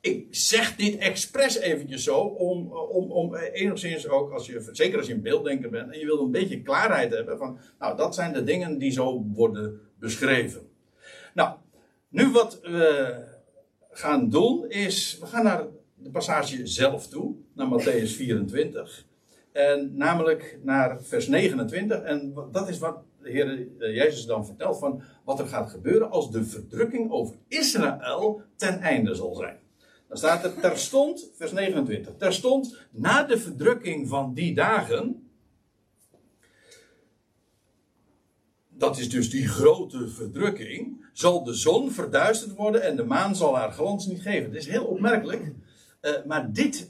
[0.00, 5.06] ik zeg dit expres eventjes zo, om, om, om enigszins ook, als je, zeker als
[5.06, 8.32] je een beelddenker bent, en je wil een beetje klaarheid hebben van, nou, dat zijn
[8.32, 10.68] de dingen die zo worden beschreven.
[11.34, 11.56] Nou,
[12.08, 13.18] nu wat we
[13.90, 19.06] gaan doen is, we gaan naar de passage zelf toe, naar Matthäus 24.
[19.54, 22.02] En namelijk naar vers 29.
[22.02, 26.10] En dat is wat de Heer eh, Jezus dan vertelt van wat er gaat gebeuren
[26.10, 29.58] als de verdrukking over Israël ten einde zal zijn.
[30.08, 35.28] Dan staat er terstond, vers 29, terstond na de verdrukking van die dagen.
[38.68, 41.06] Dat is dus die grote verdrukking.
[41.12, 44.44] Zal de zon verduisterd worden en de maan zal haar glans niet geven.
[44.44, 45.52] Het is heel opmerkelijk.
[46.02, 46.88] Uh, maar dit,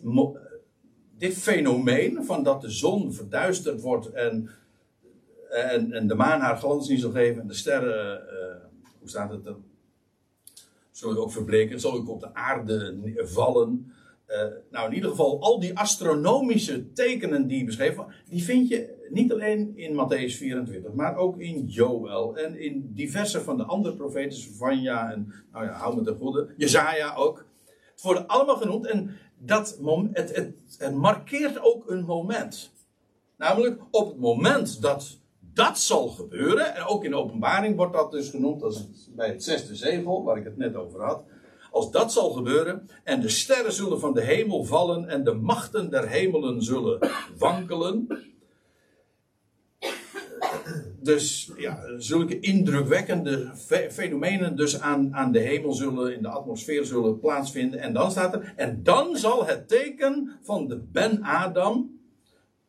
[1.24, 4.50] dit fenomeen van dat de zon verduisterd wordt en,
[5.50, 9.30] en, en de maan haar glans niet zal geven en de sterren, uh, hoe staat
[9.30, 9.64] het dan?
[10.90, 13.92] Zullen ook verbleken, zal ook op de aarde vallen.
[14.28, 14.36] Uh,
[14.70, 19.72] nou, in ieder geval, al die astronomische tekenen die beschreven die vind je niet alleen
[19.76, 25.12] in Matthäus 24, maar ook in Joel en in diverse van de andere profeten, Vanja
[25.12, 27.44] en, nou ja, hou me de goede, Jezaja ook.
[27.92, 29.78] Het worden allemaal genoemd en dat
[30.12, 32.72] het, markeert ook een moment.
[33.36, 35.18] Namelijk op het moment dat
[35.54, 39.44] dat zal gebeuren, en ook in de openbaring wordt dat dus genoemd als bij het
[39.44, 41.24] zesde zegel, waar ik het net over had.
[41.70, 45.90] Als dat zal gebeuren, en de sterren zullen van de hemel vallen, en de machten
[45.90, 48.08] der hemelen zullen wankelen.
[51.04, 53.50] Dus ja, zulke indrukwekkende
[53.90, 57.80] fenomenen dus aan, aan de hemel zullen, in de atmosfeer zullen plaatsvinden.
[57.80, 62.00] En dan staat er, en dan zal het teken van de Ben-Adam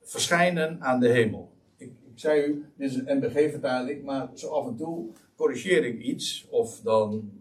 [0.02, 1.52] verschijnen aan de hemel.
[1.78, 6.48] Ik, zei u, dit is een MBG-vertaling, maar zo af en toe corrigeer ik iets,
[6.50, 7.32] of dan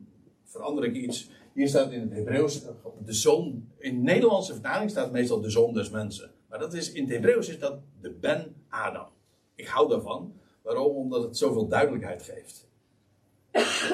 [0.45, 1.31] verander ik iets.
[1.55, 2.65] Hier staat in het Hebreeuws
[3.05, 3.69] de zoon.
[3.79, 6.31] In de Nederlandse vertaling staat meestal de zoon des mensen.
[6.49, 9.07] Maar dat is, in het Hebreeuws is dat de Ben-Adam.
[9.55, 10.43] Ik hou daarvan.
[10.65, 10.97] Waarom?
[10.97, 12.69] Omdat het zoveel duidelijkheid geeft.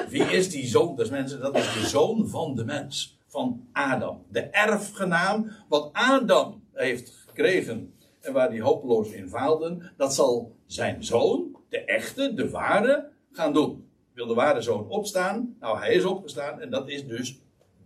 [0.09, 1.41] Wie is die zoon des mensen?
[1.41, 3.19] Dat is de zoon van de mens.
[3.27, 4.25] Van Adam.
[4.29, 5.51] De erfgenaam.
[5.69, 7.93] Wat Adam heeft gekregen.
[8.19, 9.91] En waar die hopeloos in faalden.
[9.97, 13.89] Dat zal zijn zoon, de echte, de ware, gaan doen.
[14.13, 15.55] Wil de ware zoon opstaan?
[15.59, 16.61] Nou, hij is opgestaan.
[16.61, 17.39] En dat is dus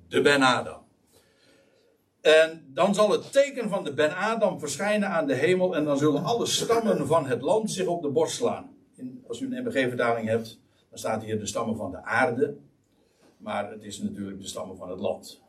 [0.07, 0.83] de Ben Adam.
[2.21, 5.75] En dan zal het teken van de Ben Adam verschijnen aan de hemel.
[5.75, 8.74] En dan zullen alle stammen van het land zich op de borst slaan
[9.27, 10.59] als u een MBG-vertaling hebt,
[10.89, 12.57] dan staat hier de stammen van de aarde.
[13.37, 15.41] Maar het is natuurlijk de stammen van het land.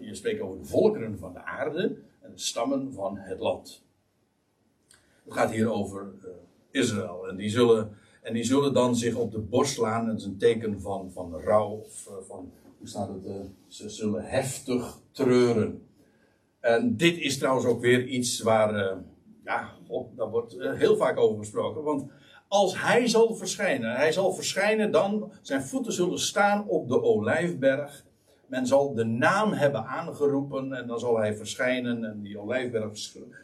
[0.00, 3.82] Je spreekt over de volkeren van de aarde en de stammen van het land.
[5.24, 6.30] Het gaat hier over uh,
[6.70, 7.28] Israël.
[7.28, 10.06] En die, zullen, en die zullen dan zich op de borst slaan.
[10.06, 11.68] Dat is een teken van, van rouw.
[11.68, 13.26] Of uh, van, hoe staat het?
[13.26, 13.34] Uh,
[13.66, 15.86] ze zullen heftig treuren.
[16.60, 18.98] En dit is trouwens ook weer iets waar.
[19.44, 19.70] ja,
[20.16, 21.82] daar wordt heel vaak over gesproken.
[21.82, 22.10] Want
[22.52, 23.96] als hij zal verschijnen.
[23.96, 28.04] Hij zal verschijnen dan, zijn voeten zullen staan op de olijfberg.
[28.46, 32.04] Men zal de naam hebben aangeroepen en dan zal hij verschijnen.
[32.04, 32.90] En die olijfberg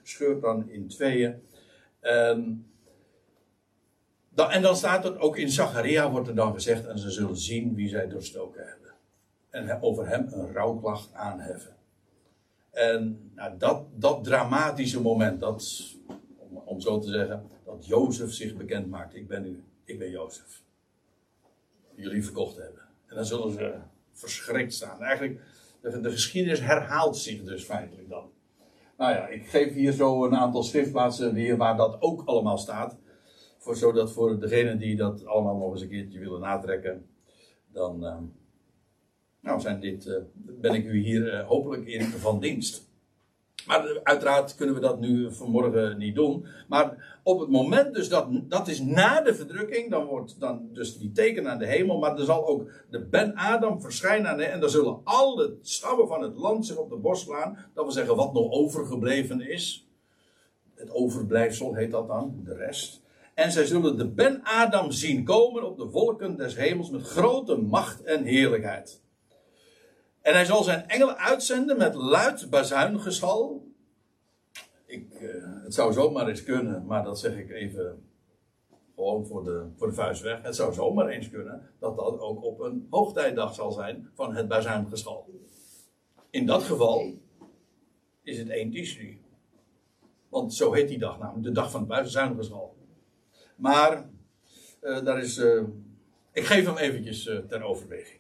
[0.02, 1.42] scheurt dan in tweeën.
[2.00, 2.66] En
[4.28, 6.86] dan, en dan staat het ook in Zacharia wordt er dan gezegd.
[6.86, 8.94] En ze zullen zien wie zij doorstoken hebben.
[9.50, 11.76] En over hem een rouwklacht aanheffen.
[12.70, 15.84] En nou, dat, dat dramatische moment, dat,
[16.64, 19.14] om zo te zeggen dat Jozef zich bekend maakt.
[19.14, 20.62] Ik ben u, ik ben Jozef.
[21.94, 22.82] Jullie verkocht hebben.
[23.06, 23.74] En dan zullen ze
[24.12, 25.02] verschrikt staan.
[25.02, 25.40] Eigenlijk,
[25.80, 28.30] de, de geschiedenis herhaalt zich dus feitelijk dan.
[28.96, 32.96] Nou ja, ik geef hier zo een aantal schriftplaatsen weer waar dat ook allemaal staat.
[33.58, 37.06] Voor, zodat voor degenen die dat allemaal nog eens een keertje willen natrekken,
[37.72, 38.16] dan uh,
[39.40, 42.87] nou zijn dit, uh, ben ik u hier uh, hopelijk in van dienst.
[43.66, 46.46] Maar uiteraard kunnen we dat nu vanmorgen niet doen.
[46.68, 50.98] Maar op het moment dus dat, dat is na de verdrukking, dan wordt dan dus
[50.98, 54.70] die teken aan de hemel, maar er zal ook de Ben Adam verschijnen en dan
[54.70, 57.58] zullen alle stammen van het land zich op de borst slaan.
[57.74, 59.86] Dat wil zeggen wat nog overgebleven is.
[60.74, 63.02] Het overblijfsel heet dat dan, de rest.
[63.34, 67.56] En zij zullen de Ben Adam zien komen op de wolken des hemels met grote
[67.56, 69.00] macht en heerlijkheid.
[70.28, 73.66] En hij zal zijn engelen uitzenden met luid bazuingeschal.
[74.86, 78.08] Ik, uh, het zou zomaar eens kunnen, maar dat zeg ik even
[78.94, 80.42] gewoon voor de, voor de vuist weg.
[80.42, 84.48] Het zou zomaar eens kunnen dat dat ook op een hoogtijdag zal zijn van het
[84.48, 85.30] bazuingeschal.
[86.30, 87.12] In dat geval
[88.22, 89.20] is het 1 Tishri.
[90.28, 92.76] Want zo heet die dag namelijk, de dag van het bazuingeschal.
[93.56, 94.08] Maar,
[94.82, 95.62] uh, daar is, uh,
[96.32, 98.18] ik geef hem eventjes ter overweging.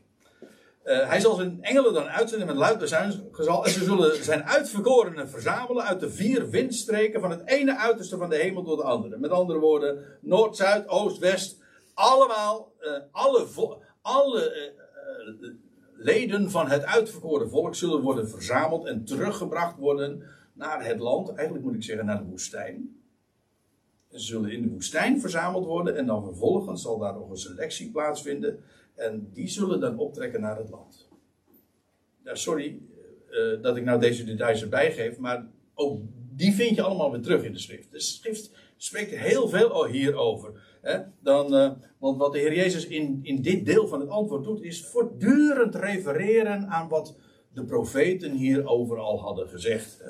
[0.88, 3.64] Uh, hij zal zijn engelen dan uitzenden met luid bezuingezal.
[3.64, 7.20] En ze zullen zijn uitverkorenen verzamelen uit de vier windstreken.
[7.20, 9.18] van het ene uiterste van de hemel tot de andere.
[9.18, 11.62] Met andere woorden, noord, zuid, oost, west.
[11.94, 13.46] Allemaal, uh, alle,
[14.02, 14.72] alle
[15.40, 15.50] uh,
[15.96, 20.22] leden van het uitverkoren volk zullen worden verzameld en teruggebracht worden
[20.52, 21.28] naar het land.
[21.28, 23.02] Eigenlijk moet ik zeggen naar de woestijn.
[24.10, 27.90] Ze zullen in de woestijn verzameld worden en dan vervolgens zal daar nog een selectie
[27.90, 28.62] plaatsvinden.
[28.98, 31.08] En die zullen dan optrekken naar het land.
[32.24, 32.80] Ja, sorry
[33.30, 36.00] uh, dat ik nou deze details erbij geef, maar ook
[36.36, 37.92] die vind je allemaal weer terug in de schrift.
[37.92, 40.78] De schrift spreekt heel veel hierover.
[40.82, 40.98] Hè?
[41.20, 44.62] Dan, uh, want wat de Heer Jezus in, in dit deel van het antwoord doet,
[44.62, 47.16] is voortdurend refereren aan wat
[47.52, 50.04] de profeten hierover al hadden gezegd.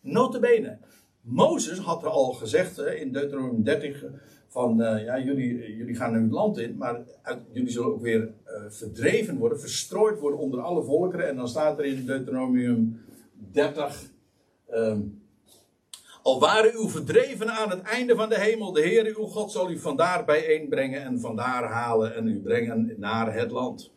[0.00, 0.78] Notabene,
[1.20, 4.04] Mozes had er al gezegd in Deuteronomium 30
[4.54, 8.00] van uh, ja, jullie, jullie gaan nu het land in, maar uit, jullie zullen ook
[8.00, 11.28] weer uh, verdreven worden, verstrooid worden onder alle volkeren.
[11.28, 13.00] En dan staat er in Deuteronomium
[13.52, 14.02] 30.
[14.72, 15.22] Um,
[16.22, 19.70] al waren u verdreven aan het einde van de hemel, de Heer uw God zal
[19.70, 23.92] u vandaar bijeenbrengen en vandaar halen en u brengen naar het land.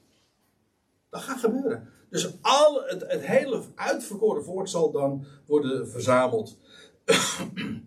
[1.09, 1.89] Dat gaat gebeuren.
[2.09, 6.57] Dus al het, het hele uitverkoren volk zal dan worden verzameld.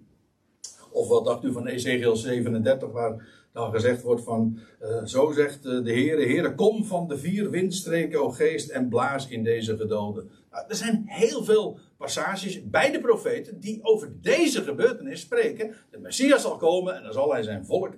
[0.92, 5.64] Of wat dacht u van Ezekiel 37, waar dan gezegd wordt van, uh, zo zegt
[5.64, 9.76] uh, de Heer, Heere, kom van de vier windstreken, o geest, en blaas in deze
[9.76, 10.30] gedoden.
[10.50, 15.74] Nou, er zijn heel veel passages bij de profeten die over deze gebeurtenis spreken.
[15.90, 17.94] De Messias zal komen en dan zal hij zijn volk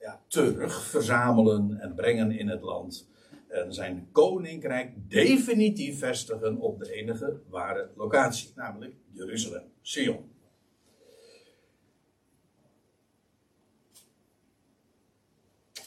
[0.00, 3.08] ja, terug verzamelen en brengen in het land.
[3.48, 10.29] En zijn koninkrijk definitief vestigen op de enige ware locatie, namelijk Jeruzalem, Sion.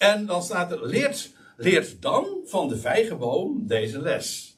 [0.04, 4.58] En dan staat er, leert, leert dan van de vijgenboom deze les.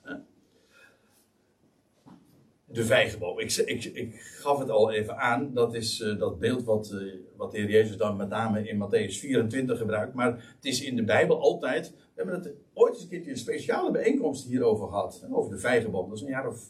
[2.66, 3.40] De vijgenboom.
[3.40, 5.54] Ik, ik, ik gaf het al even aan.
[5.54, 8.78] Dat is uh, dat beeld wat, uh, wat de Heer Jezus dan met name in
[8.78, 10.14] Matthäus 24 gebruikt.
[10.14, 11.90] Maar het is in de Bijbel altijd.
[11.90, 15.28] We hebben het ooit eens een keertje een speciale bijeenkomst hierover gehad.
[15.32, 16.10] Over de vijgenboom.
[16.10, 16.70] Dat is een jaar of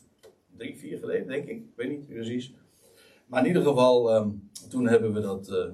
[0.58, 1.58] drie, vier geleden, denk ik.
[1.58, 2.54] Ik weet niet precies.
[3.26, 5.50] Maar in ieder geval, um, toen hebben we dat.
[5.50, 5.66] Uh,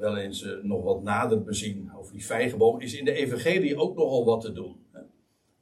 [0.00, 1.92] wel eens uh, nog wat nader bezien.
[1.96, 4.76] Over die vijgenboom is in de evangelie ook nogal wat te doen.
[4.90, 5.00] Hè?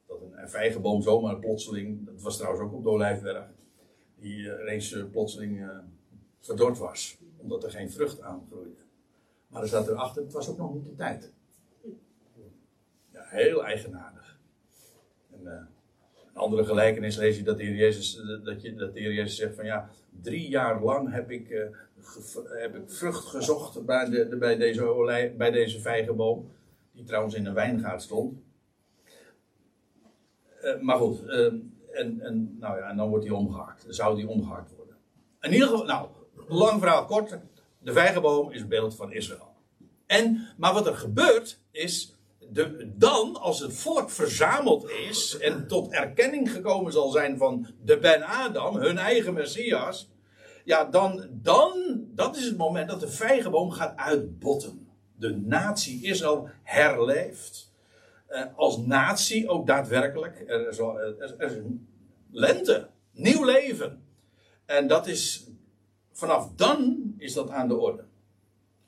[0.07, 3.45] Dat een, vijgenboom zomaar plotseling, dat was trouwens ook op de Olijfberg,
[4.15, 5.69] die uh, ineens uh, plotseling
[6.39, 7.17] verdord was.
[7.37, 8.81] Omdat er geen vrucht aan groeide.
[9.47, 11.31] Maar er staat erachter, het was ook nog niet de tijd.
[13.11, 14.39] Ja, heel eigenaardig.
[15.31, 15.45] En,
[16.33, 19.55] een andere gelijkenis lees je dat de Jezus, dat je, dat de Heer Jezus zegt
[19.55, 19.89] van ja,
[20.21, 21.47] drie jaar lang heb ik
[22.59, 26.51] heb ik vrucht gezocht bij, de, bij, deze, olij, bij deze vijgenboom.
[26.91, 28.39] Die trouwens in een wijngaard stond.
[30.63, 31.45] Uh, maar goed, uh,
[31.91, 33.85] en, en, nou ja, en dan wordt die omgehakt.
[33.87, 34.95] Zou die omgehakt worden.
[35.41, 36.07] In ieder geval, nou,
[36.47, 37.37] lang verhaal kort.
[37.79, 39.53] De vijgenboom is beeld van Israël.
[40.05, 42.18] En, maar wat er gebeurt is,
[42.85, 48.23] dan als het volk verzameld is en tot erkenning gekomen zal zijn van de Ben
[48.23, 50.09] Adam, hun eigen Messias,
[50.69, 54.87] ja, dan, dan, dat is het moment dat de vijgenboom gaat uitbotten.
[55.15, 57.71] De natie Israël herleeft.
[58.27, 60.43] Eh, als natie ook daadwerkelijk.
[60.47, 60.77] Er is,
[61.37, 61.63] er,
[62.31, 64.03] lente, nieuw leven.
[64.65, 65.47] En dat is,
[66.11, 68.08] vanaf dan is dat aan de orde.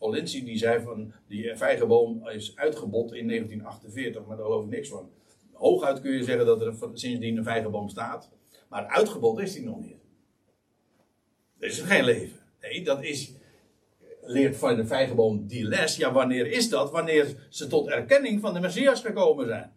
[0.03, 4.89] Olinsi die zei van, die vijgenboom is uitgebot in 1948, maar daar geloof ik niks
[4.89, 5.09] van.
[5.53, 8.29] Hooguit kun je zeggen dat er sindsdien een vijgenboom staat.
[8.69, 9.97] Maar uitgebot is die nog niet.
[11.59, 12.39] Er is geen leven.
[12.61, 13.33] Nee, dat is,
[14.21, 15.95] leert van de vijgenboom die les.
[15.95, 16.91] Ja, wanneer is dat?
[16.91, 19.73] Wanneer ze tot erkenning van de Messias gekomen zijn.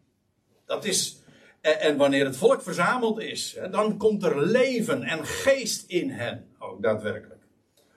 [0.67, 1.23] Dat is,
[1.61, 6.47] en, wanneer het volk verzameld is, dan komt er leven en geest in hen.
[6.59, 7.43] Ook daadwerkelijk.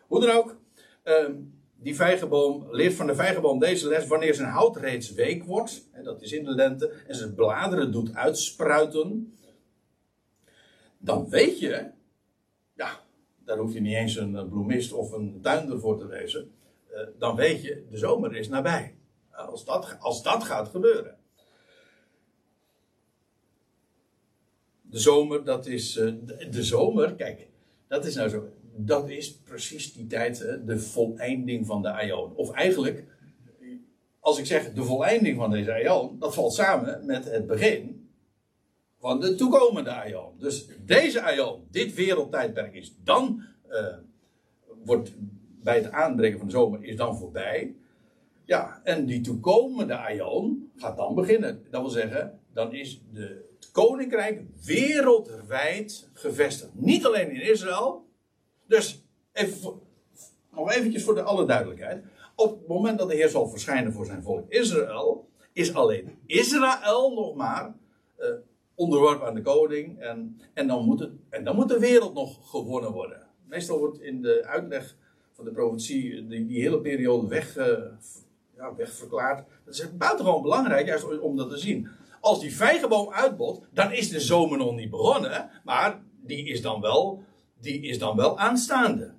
[0.07, 0.57] Hoe dan ook,
[1.03, 1.33] ehm,
[1.79, 4.07] die vijgenboom leert van de vijgenboom deze les.
[4.07, 8.13] Wanneer zijn hout reeds week wordt, dat is in de lente, en zijn bladeren doet
[8.15, 9.37] uitspruiten.
[10.97, 11.91] Dan weet je,
[12.75, 12.99] ja,
[13.45, 16.51] daar hoef je niet eens een bloemist of een tuinder voor te wezen.
[16.91, 18.97] Uh, dan weet je, de zomer is nabij.
[19.31, 21.17] Als dat, als dat gaat gebeuren.
[24.81, 25.93] De zomer, dat is.
[25.93, 27.47] De, de, zomer, kijk,
[27.87, 28.49] dat is nou zo.
[28.75, 32.35] Dat is precies die tijd, de voleinding van de Aion.
[32.35, 33.03] Of eigenlijk,
[34.19, 37.97] als ik zeg de voleinding van deze Aion, dat valt samen met het begin
[38.99, 40.31] van de toekomende aion.
[40.37, 43.97] Dus deze aion, dit wereldtijdperk is dan, uh,
[44.83, 45.13] wordt
[45.63, 47.75] bij het aanbreken van de zomer, is dan voorbij.
[48.45, 51.63] Ja, en die toekomende aion gaat dan beginnen.
[51.69, 56.71] Dat wil zeggen, dan is de, het koninkrijk wereldwijd gevestigd.
[56.73, 58.05] Niet alleen in Israël.
[58.65, 59.79] Dus, even
[60.51, 62.03] nog eventjes voor de alle duidelijkheid.
[62.35, 67.13] Op het moment dat de Heer zal verschijnen voor zijn volk Israël, is alleen Israël
[67.13, 67.75] nog maar
[68.19, 68.27] uh,
[68.75, 69.99] onderworpen aan de koning.
[69.99, 73.27] En, en, dan moet het, en dan moet de wereld nog gewonnen worden.
[73.45, 74.95] Meestal wordt in de uitleg
[75.33, 77.65] van de profetie die, die hele periode weg, uh,
[78.55, 79.47] ja, wegverklaard.
[79.65, 81.87] Dat is buitengewoon belangrijk, juist om dat te zien.
[82.27, 86.81] Als die vijgenboom uitbot, dan is de zomer nog niet begonnen, maar die is dan
[86.81, 87.23] wel,
[87.59, 89.13] die is dan wel aanstaande.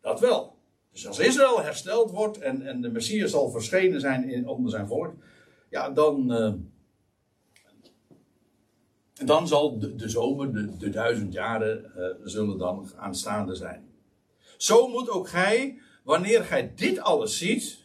[0.00, 0.56] Dat wel.
[0.92, 4.86] Dus als Israël hersteld wordt en, en de Messias zal verschenen zijn in, onder zijn
[4.86, 5.14] volk,
[5.70, 6.52] ja, dan, uh,
[9.26, 13.88] dan zal de, de zomer, de, de, duizend jaren, uh, zullen dan aanstaande zijn.
[14.56, 17.81] Zo moet ook gij, wanneer gij dit alles ziet,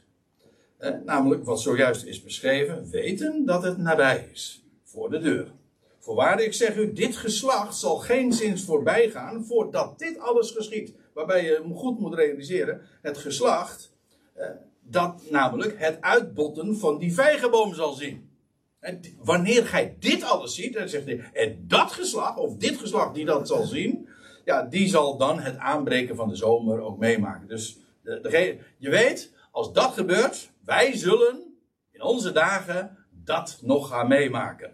[0.78, 5.52] eh, namelijk wat zojuist is beschreven, weten dat het nabij is, voor de deur.
[6.00, 10.94] Voorwaar, ik zeg u, dit geslacht zal geen zins voorbij gaan voordat dit alles geschiet.
[11.14, 13.92] Waarbij je goed moet realiseren, het geslacht,
[14.34, 14.50] eh,
[14.82, 18.30] dat namelijk het uitbotten van die vijgenboom zal zien.
[18.80, 23.16] En wanneer gij dit alles ziet, dan zegt hij, en dat geslacht, of dit geslacht
[23.16, 24.08] die dat zal zien,
[24.46, 27.48] ja, die zal dan het aanbreken van de zomer ook meemaken.
[27.48, 31.58] Dus de, je weet, als dat gebeurt, wij zullen
[31.92, 34.72] in onze dagen dat nog gaan meemaken.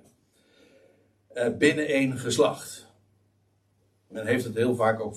[1.34, 2.92] Uh, binnen één geslacht.
[4.08, 5.16] Men heeft het heel vaak ook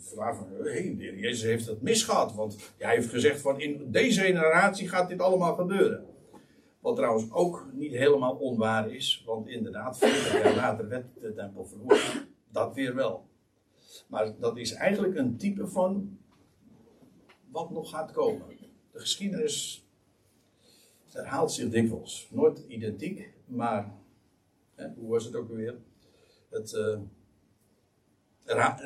[0.00, 2.34] verklaard van, hey, Jezus heeft het misgehad.
[2.34, 6.06] Want hij heeft gezegd van, in deze generatie gaat dit allemaal gebeuren.
[6.80, 9.22] Wat trouwens ook niet helemaal onwaar is.
[9.26, 12.26] Want inderdaad, 40 jaar later werd de tempel verwoest.
[12.48, 13.26] Dat weer wel.
[14.08, 16.18] Maar dat is eigenlijk een type van
[17.50, 18.46] wat nog gaat komen.
[18.92, 19.85] De geschiedenis
[21.16, 22.28] herhaalt zich dikwijls.
[22.30, 23.92] Nooit identiek, maar
[24.74, 25.74] hè, hoe was het ook weer?
[26.50, 26.98] Het, uh,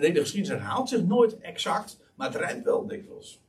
[0.00, 3.42] de geschiedenis herhaalt zich nooit exact, maar het rijmt wel dikwijls.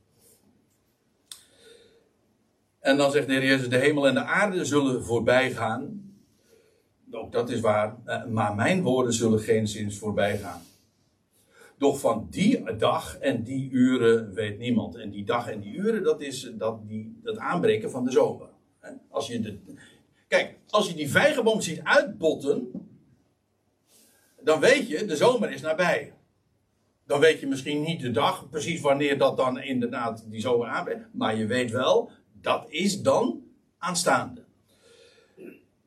[2.80, 6.00] En dan zegt de Jezus: De hemel en de aarde zullen voorbij gaan.
[7.10, 7.96] Ook dat is waar,
[8.28, 10.62] maar mijn woorden zullen geen zins voorbij gaan.
[11.78, 14.94] Doch van die dag en die uren weet niemand.
[14.94, 18.51] En die dag en die uren, dat is dat, die, dat aanbreken van de zomer.
[19.10, 19.58] Als je de,
[20.28, 22.70] kijk, als je die vijgenboom ziet uitbotten,
[24.40, 26.14] dan weet je, de zomer is nabij.
[27.06, 31.06] Dan weet je misschien niet de dag, precies wanneer dat dan inderdaad die zomer aanbreekt.
[31.12, 33.44] Maar je weet wel, dat is dan
[33.78, 34.44] aanstaande.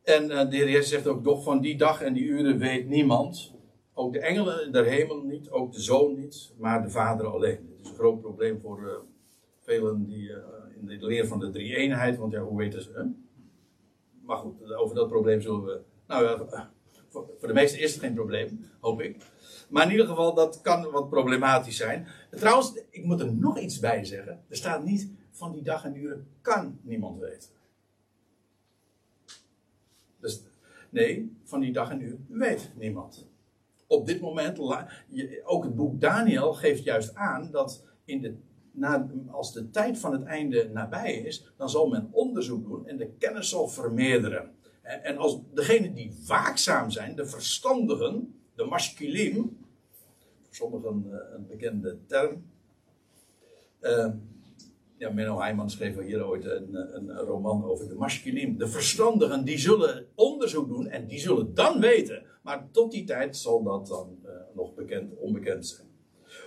[0.04, 2.88] En uh, de Heer Jezus zegt ook, doch van die dag en die uren weet
[2.88, 3.54] niemand.
[3.94, 7.70] Ook de engelen der hemel niet, ook de zoon niet, maar de vader alleen.
[7.70, 8.92] Dit is een groot probleem voor uh,
[9.60, 10.38] velen die uh,
[10.80, 13.12] in de leer van de drie eenheid, want ja, hoe weten ze?
[14.22, 15.82] Maar goed, over dat probleem zullen we.
[16.08, 16.72] Nou ja,
[17.10, 19.18] voor, de meesten is het geen probleem, hoop ik.
[19.70, 22.08] Maar in ieder geval, dat kan wat problematisch zijn.
[22.32, 24.44] Trouwens, ik moet er nog iets bij zeggen.
[24.50, 27.50] Er staat niet van die dag en uren kan niemand weten.
[30.20, 30.44] Dus
[30.90, 33.28] nee, van die dag en uur weet niemand
[33.88, 34.60] op dit moment,
[35.44, 38.36] ook het boek Daniel geeft juist aan dat in de,
[38.76, 42.98] na, als de tijd van het einde nabij is, dan zal men onderzoek doen en
[42.98, 44.52] de kennis zal vermeerderen.
[44.82, 49.58] En, als degenen die waakzaam zijn, de verstandigen, de masculim,
[50.42, 52.44] voor sommigen uh, een bekende term.
[53.82, 54.08] Uh,
[54.98, 58.58] ja, Menno Heijman schreef hier ooit een, een, roman over de masculim.
[58.58, 63.38] De verstandigen die zullen onderzoek doen en die zullen dan weten maar tot die tijd
[63.38, 65.88] zal dat dan uh, nog bekend, onbekend zijn.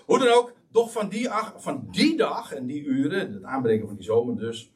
[0.07, 3.97] Hoe dan ook, doch van die, van die dag en die uren, het aanbreken van
[3.97, 4.73] die zomer dus,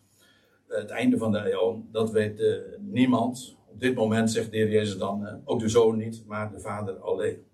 [0.68, 3.56] uh, het einde van de eeuw, dat weet uh, niemand.
[3.68, 7.44] Op dit moment zegt de Jezus dan, ook de zoon niet, maar de vader alleen.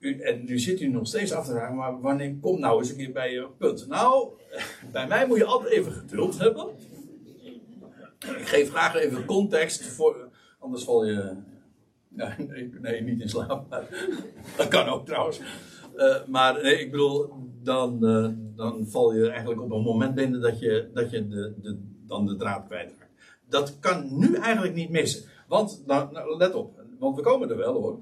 [0.00, 2.96] En nu zit u nog steeds af te vragen, maar wanneer komt nou eens een
[2.96, 3.88] keer bij je punt?
[3.88, 4.30] Nou,
[4.92, 6.68] bij mij moet je altijd even geduld hebben.
[8.18, 10.28] Ik geef graag even context, voor,
[10.58, 11.36] anders val je
[12.80, 13.84] nee, niet in slaap.
[14.56, 15.40] dat kan ook trouwens.
[15.96, 17.32] Uh, maar ik bedoel,
[17.62, 21.54] dan, uh, dan val je eigenlijk op een moment binnen dat je, dat je de,
[21.62, 23.10] de, dan de draad kwijtraakt.
[23.48, 25.24] Dat kan nu eigenlijk niet missen.
[25.48, 27.98] Want, nou, nou, let op, want we komen er wel hoor.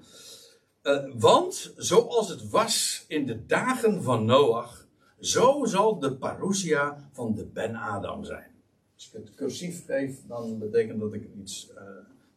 [0.83, 4.87] Uh, want zoals het was in de dagen van Noach,
[5.21, 8.51] zo zal de parousia van de Ben-Adam zijn.
[8.95, 11.71] Als ik het cursief geef, dan betekent dat ik iets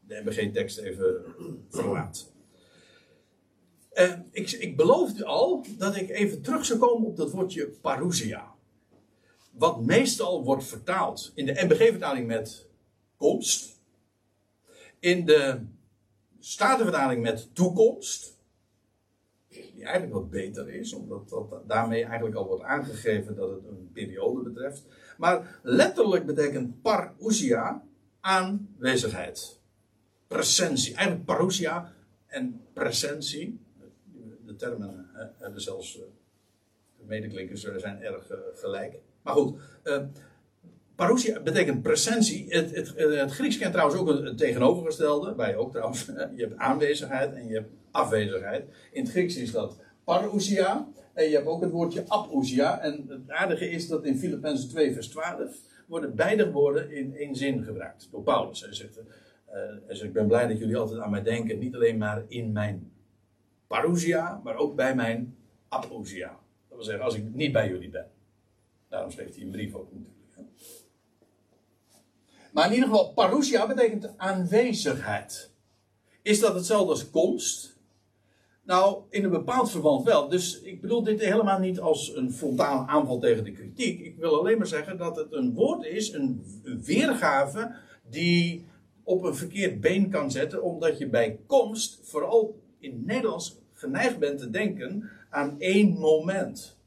[0.07, 1.15] de MBG-tekst even
[1.69, 2.35] verlaat.
[4.31, 8.55] Ik, ik beloofde al dat ik even terug zou komen op dat woordje parousia.
[9.51, 12.67] wat meestal wordt vertaald in de NBG-vertaling met
[13.15, 13.79] komst,
[14.99, 15.65] in de
[16.39, 18.37] Statenvertaling met toekomst,
[19.47, 23.89] die eigenlijk wat beter is, omdat dat daarmee eigenlijk al wordt aangegeven dat het een
[23.93, 24.85] periode betreft.
[25.17, 27.83] Maar letterlijk betekent parousia
[28.19, 29.59] aanwezigheid.
[30.27, 30.95] Presentie.
[30.95, 31.93] Eigenlijk parousia
[32.27, 33.65] en presentie.
[34.57, 35.93] Termen hebben zelfs.
[35.93, 38.99] De medeklinkers zijn erg uh, gelijk.
[39.21, 39.59] Maar goed.
[39.83, 40.03] Uh,
[40.95, 42.45] parousia betekent presentie.
[42.49, 45.35] Het, het, het, Grieks kent trouwens ook het tegenovergestelde.
[45.35, 46.05] Wij ook trouwens.
[46.35, 48.65] Je hebt aanwezigheid en je hebt afwezigheid.
[48.91, 50.87] In het Grieks is dat parousia.
[51.13, 52.81] En je hebt ook het woordje apousia.
[52.81, 57.35] En het aardige is dat in Filippenzen 2 vers 12 worden beide woorden in één
[57.35, 58.07] zin gebruikt.
[58.11, 58.61] Door Paulus.
[58.61, 58.99] Hij zegt,
[59.89, 61.59] uh, ik ben blij dat jullie altijd aan mij denken.
[61.59, 62.91] Niet alleen maar in mijn
[63.67, 65.37] parousia, maar ook bij mijn
[65.67, 66.39] apousia.
[66.67, 68.07] Dat wil zeggen, als ik niet bij jullie ben.
[68.89, 70.15] Daarom schreef hij een brief ook natuurlijk.
[72.53, 75.51] Maar in ieder geval, parousia betekent aanwezigheid.
[76.21, 77.77] Is dat hetzelfde als komst?
[78.63, 80.29] Nou, in een bepaald verband wel.
[80.29, 83.99] Dus ik bedoel dit helemaal niet als een frontale aanval tegen de kritiek.
[83.99, 86.43] Ik wil alleen maar zeggen dat het een woord is, een
[86.83, 87.75] weergave,
[88.09, 88.65] die
[89.03, 94.39] op een verkeerd been kan zetten, omdat je bij komst vooral in Nederlands geneigd bent
[94.39, 96.77] te denken aan één moment.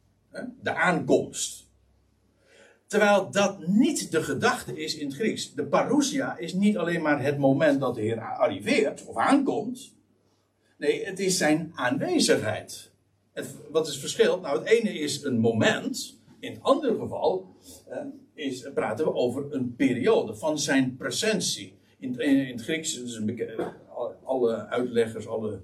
[0.62, 1.68] De aankomst.
[2.86, 5.54] Terwijl dat niet de gedachte is in het Grieks.
[5.54, 9.94] De parousia is niet alleen maar het moment dat de Heer arriveert of aankomt.
[10.78, 12.90] Nee, het is zijn aanwezigheid.
[13.32, 14.40] Het, wat is het verschil?
[14.40, 16.18] Nou, het ene is een moment.
[16.38, 17.56] In het andere geval
[18.34, 21.78] is, praten we over een periode van zijn presentie.
[21.98, 23.20] In, in, het Grieks, dus
[24.24, 25.60] alle uitleggers, alle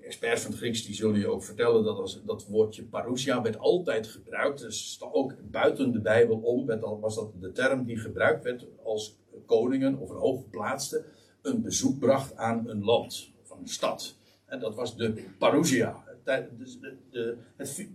[0.00, 3.58] experts van het Grieks, die zullen je ook vertellen dat als, dat woordje parousia werd
[3.58, 4.60] altijd gebruikt.
[4.60, 9.18] Dus ook buiten de Bijbel om werd was dat de term die gebruikt werd als
[9.46, 11.04] koningen of een
[11.42, 14.16] een bezoek bracht aan een land een stad.
[14.46, 16.04] En dat was de parousia.
[16.24, 17.36] De, de, de,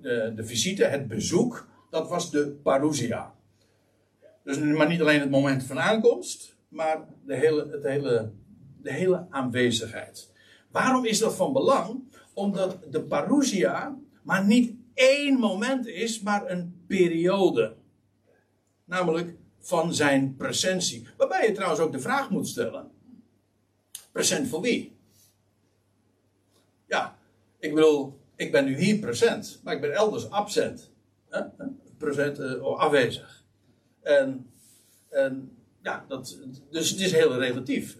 [0.01, 3.33] de, de visite, het bezoek, dat was de parousia.
[4.43, 8.31] Dus maar niet alleen het moment van aankomst, maar de hele, het hele,
[8.81, 10.31] de hele aanwezigheid.
[10.75, 12.03] Waarom is dat van belang?
[12.33, 17.75] Omdat de parousia maar niet één moment is, maar een periode.
[18.85, 21.07] Namelijk van zijn presentie.
[21.17, 22.91] Waarbij je trouwens ook de vraag moet stellen:
[24.11, 24.97] present voor wie?
[26.87, 27.17] Ja,
[27.59, 30.91] ik bedoel, ik ben nu hier present, maar ik ben elders absent.
[31.97, 33.43] Present, uh, afwezig.
[34.01, 34.49] En,
[35.09, 37.97] en ja, dat, dus het is heel relatief.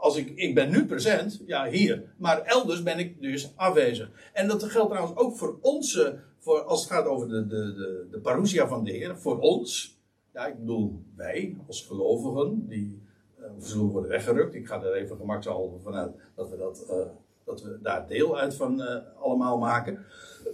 [0.00, 2.12] Als ik, ik ben nu present, ja, hier.
[2.16, 4.10] Maar elders ben ik dus afwezig.
[4.32, 8.08] En dat geldt trouwens ook voor ons, voor, als het gaat over de, de, de,
[8.10, 9.98] de parousia van de Heer, voor ons.
[10.32, 13.02] Ja, ik bedoel, wij als gelovigen, die
[13.38, 14.54] uh, worden weggerukt.
[14.54, 16.96] Ik ga er even gemakshalve vanuit dat we dat uh,
[17.44, 20.04] dat we daar deel uit van uh, allemaal maken.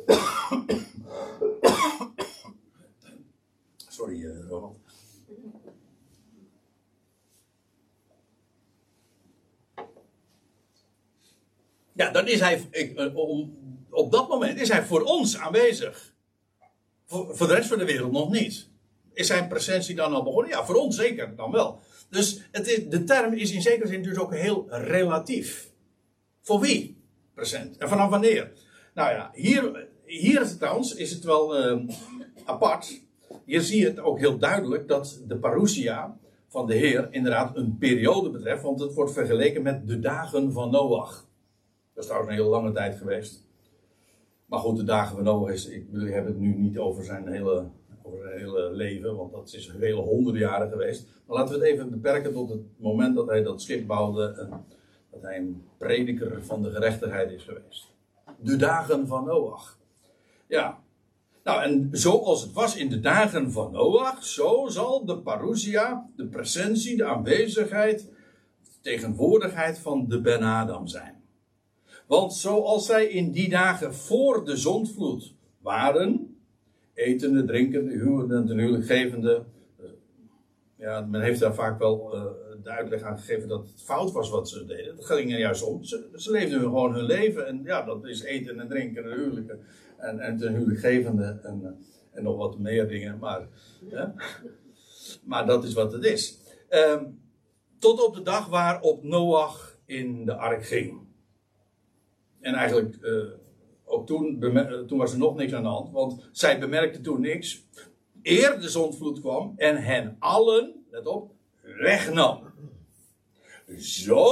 [3.89, 4.86] Sorry, Ronald.
[11.97, 13.57] Ja, dan is hij, ik, om,
[13.91, 16.15] op dat moment is hij voor ons aanwezig.
[17.07, 18.69] Voor, de rest van de wereld nog niet.
[19.13, 20.51] Is zijn presentie dan al begonnen?
[20.51, 21.81] Ja, voor ons zeker dan wel.
[22.11, 25.71] Dus het is, de term is in zekere zin dus ook heel relatief.
[26.43, 27.03] Voor wie?
[27.35, 27.77] Present.
[27.77, 28.53] En vanaf wanneer?
[28.95, 31.89] Nou ja, hier, hier trouwens is het wel uh,
[32.45, 33.01] apart.
[33.45, 36.19] Hier zie je het ook heel duidelijk dat de parousia
[36.49, 40.71] van de Heer inderdaad een periode betreft, want het wordt vergeleken met de dagen van
[40.71, 41.27] Noach.
[41.97, 43.45] Dat is trouwens een hele lange tijd geweest.
[44.47, 47.65] Maar goed, de dagen van Noach is, ik heb het nu niet over zijn hele,
[48.03, 51.07] over zijn hele leven, want dat is vele honderden jaren geweest.
[51.27, 54.33] Maar laten we het even beperken tot het moment dat hij dat schip bouwde.
[54.39, 54.65] En,
[55.11, 57.95] dat hij een prediker van de gerechtigheid is geweest.
[58.39, 59.79] De dagen van Noach.
[60.47, 60.83] Ja.
[61.45, 66.27] Nou, en zoals het was in de dagen van Noach, zo zal de parousia, de
[66.27, 68.11] presentie, de aanwezigheid,
[68.63, 71.16] de tegenwoordigheid van de Ben Adam zijn.
[72.07, 76.37] Want zoals zij in die dagen voor de zondvloed waren,
[76.95, 79.45] etende, drinkende, huwende en ten huwelijk gevende,
[80.77, 82.25] ja, men heeft daar vaak wel uh,
[82.63, 84.97] de uitleg aan gegeven dat het fout was wat ze deden.
[84.97, 85.85] Het ging er juist om.
[85.85, 87.47] Ze, ze leefden gewoon hun leven.
[87.47, 89.61] En ja, dat is eten en drinken en huwelijken.
[89.97, 91.77] En, en ten huwelijkgevende en,
[92.13, 93.19] en nog wat meer dingen.
[93.19, 93.49] Maar,
[95.25, 96.39] maar dat is wat het is.
[96.71, 97.21] Um,
[97.79, 101.06] tot op de dag waarop Noach in de ark ging.
[102.47, 103.25] En eigenlijk uh,
[103.85, 104.41] ook toen,
[104.87, 107.65] toen was er nog niks aan de hand, want zij bemerkten toen niks.
[108.23, 111.31] Eer de zondvloed kwam en hen allen, let op,
[111.63, 112.43] wegnam.
[113.77, 114.29] Zo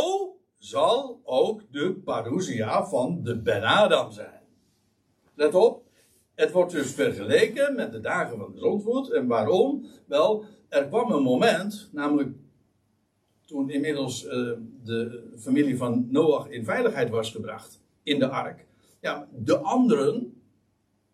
[0.59, 4.41] zal ook de parousia van de Ben-Adam zijn.
[5.35, 5.83] Let op,
[6.35, 9.11] het wordt dus vergeleken met de dagen van de zondvloed.
[9.13, 9.87] En waarom?
[10.07, 12.37] Wel, er kwam een moment, namelijk
[13.45, 14.31] toen inmiddels uh,
[14.85, 18.67] de familie van Noach in veiligheid was gebracht in de ark.
[19.01, 20.43] Ja, de anderen,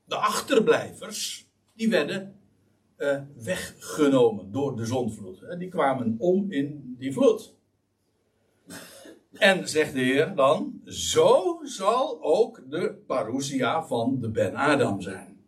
[0.04, 2.40] de achterblijvers, die werden
[2.98, 5.58] uh, weggenomen door de zondvloed.
[5.58, 7.54] Die kwamen om in die vloed.
[9.32, 15.40] En zegt de Heer dan, zo zal ook de parousia van de Ben-Adam zijn.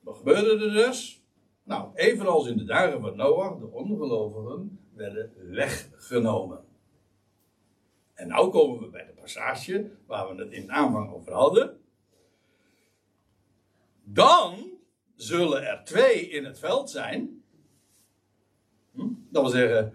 [0.00, 1.24] Wat gebeurde er dus?
[1.62, 6.65] Nou, evenals in de dagen van Noach, de ongelovigen werden weggenomen.
[8.16, 11.80] En nu komen we bij de passage waar we het in aanvang over hadden.
[14.04, 14.70] Dan
[15.14, 17.42] zullen er twee in het veld zijn.
[18.92, 19.08] Hm?
[19.30, 19.92] Dat wil zeggen,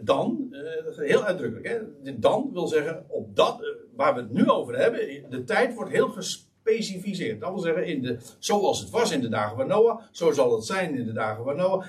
[0.00, 1.80] dan, uh, heel uitdrukkelijk, hè?
[2.18, 5.90] dan wil zeggen, op dat, uh, waar we het nu over hebben, de tijd wordt
[5.90, 7.40] heel gespecificeerd.
[7.40, 10.54] Dat wil zeggen, in de, zoals het was in de dagen van Noah, zo zal
[10.54, 11.86] het zijn in de dagen van Noah,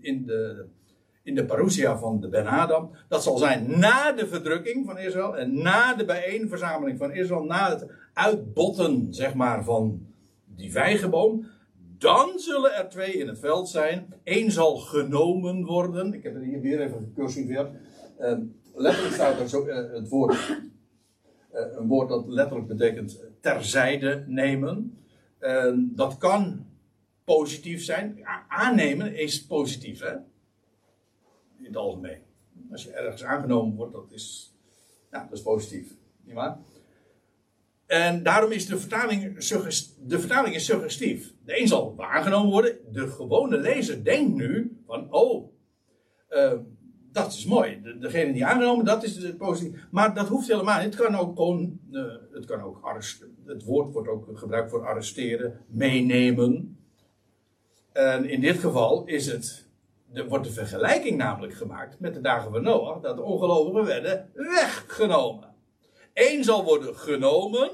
[0.00, 0.66] in de,
[1.26, 2.90] in de parousia van de Ben Adam.
[3.08, 7.70] Dat zal zijn na de verdrukking van Israël en na de bijeenverzameling van Israël, na
[7.70, 10.06] het uitbotten, zeg maar, van
[10.44, 11.46] die vijgenboom
[11.98, 14.14] dan zullen er twee in het veld zijn.
[14.24, 16.14] Eén zal genomen worden.
[16.14, 17.70] Ik heb het hier weer even gecursiveerd.
[18.20, 18.38] Uh,
[18.74, 20.34] letterlijk staat er zo, uh, het woord.
[21.54, 24.98] Uh, een woord dat letterlijk betekent terzijde nemen.
[25.38, 26.66] Ehm, dat kan
[27.24, 28.18] positief zijn.
[28.48, 30.14] aannemen is positief, hè?
[31.58, 32.18] In het algemeen.
[32.70, 34.54] Als je ergens aangenomen wordt, dat is,
[35.10, 35.94] ja, dat is positief.
[36.24, 36.58] Niet waar?
[37.86, 39.38] En daarom is de vertaling,
[40.06, 41.32] de vertaling is suggestief.
[41.44, 42.78] De een zal waargenomen worden.
[42.92, 45.52] De gewone lezer denkt nu van, oh,
[46.30, 46.52] uh,
[47.12, 47.80] dat is mooi.
[47.82, 49.86] De, degene die aangenomen, dat is het positief.
[49.90, 50.94] Maar dat hoeft helemaal niet.
[50.94, 53.00] Het kan ook gewoon, uh, het kan ook
[53.44, 56.78] het woord wordt ook gebruikt voor arresteren, meenemen.
[57.92, 59.65] En in dit geval is het,
[60.16, 64.30] er wordt de vergelijking namelijk gemaakt met de dagen van Noach, dat de ongelovigen werden
[64.34, 65.54] weggenomen.
[66.14, 67.70] Eén zal worden genomen.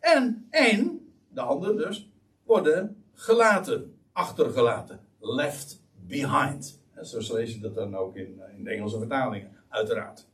[0.00, 2.10] En één, de ander dus,
[2.44, 3.98] worden gelaten.
[4.12, 5.00] Achtergelaten.
[5.18, 6.82] Left behind.
[6.94, 10.26] En zo lees je dat dan ook in, in de Engelse vertalingen, uiteraard.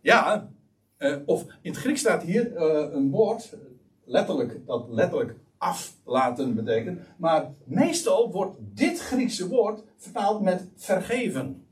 [0.00, 0.50] Ja,
[0.96, 3.56] eh, of in het Grieks staat hier eh, een woord,
[4.04, 7.00] letterlijk, dat letterlijk aflaten betekent.
[7.16, 11.66] Maar meestal wordt dit Griekse woord vertaald met vergeven.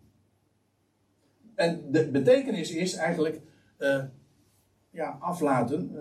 [1.54, 3.40] En de betekenis is eigenlijk
[3.78, 4.04] uh,
[4.90, 6.00] ja, aflaten, uh,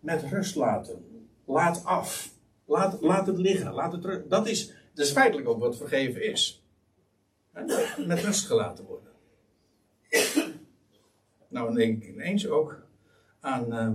[0.00, 1.24] met rust laten.
[1.44, 2.32] Laat af.
[2.64, 3.72] Laat, laat het liggen.
[3.72, 4.26] Laat het terug.
[4.28, 6.64] Dat is, is feitelijk ook wat vergeven is.
[8.06, 9.12] Met rust gelaten worden.
[11.48, 12.86] nou, dan denk ik ineens ook
[13.40, 13.92] aan, uh,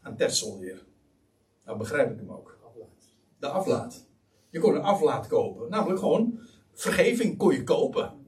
[0.00, 0.82] aan Tertsel weer.
[1.64, 2.53] Nou begrijp ik hem ook.
[3.44, 4.06] De aflaat.
[4.50, 5.70] Je kon een aflaat kopen.
[5.70, 6.38] Namelijk gewoon,
[6.72, 8.26] vergeving kon je kopen.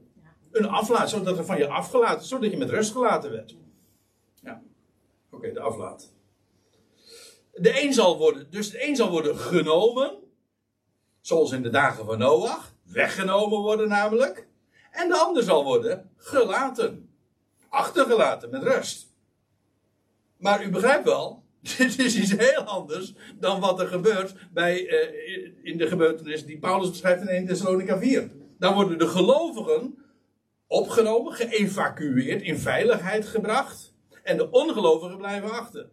[0.51, 3.55] Een aflaat, zodat er van je afgelaten, zodat je met rust gelaten werd.
[5.31, 6.13] Oké, de aflaat.
[7.53, 10.17] De een zal worden, dus de een zal worden genomen,
[11.21, 14.47] zoals in de dagen van Noach, weggenomen worden namelijk.
[14.91, 17.09] En de ander zal worden gelaten,
[17.69, 19.07] achtergelaten met rust.
[20.37, 21.43] Maar u begrijpt wel,
[21.77, 26.59] dit is iets heel anders dan wat er gebeurt bij, uh, in de gebeurtenis die
[26.59, 28.31] Paulus beschrijft in 1 Thessalonica 4.
[28.59, 29.97] Dan worden de gelovigen
[30.67, 33.93] opgenomen, geëvacueerd, in veiligheid gebracht
[34.23, 35.89] en de ongelovigen blijven achter.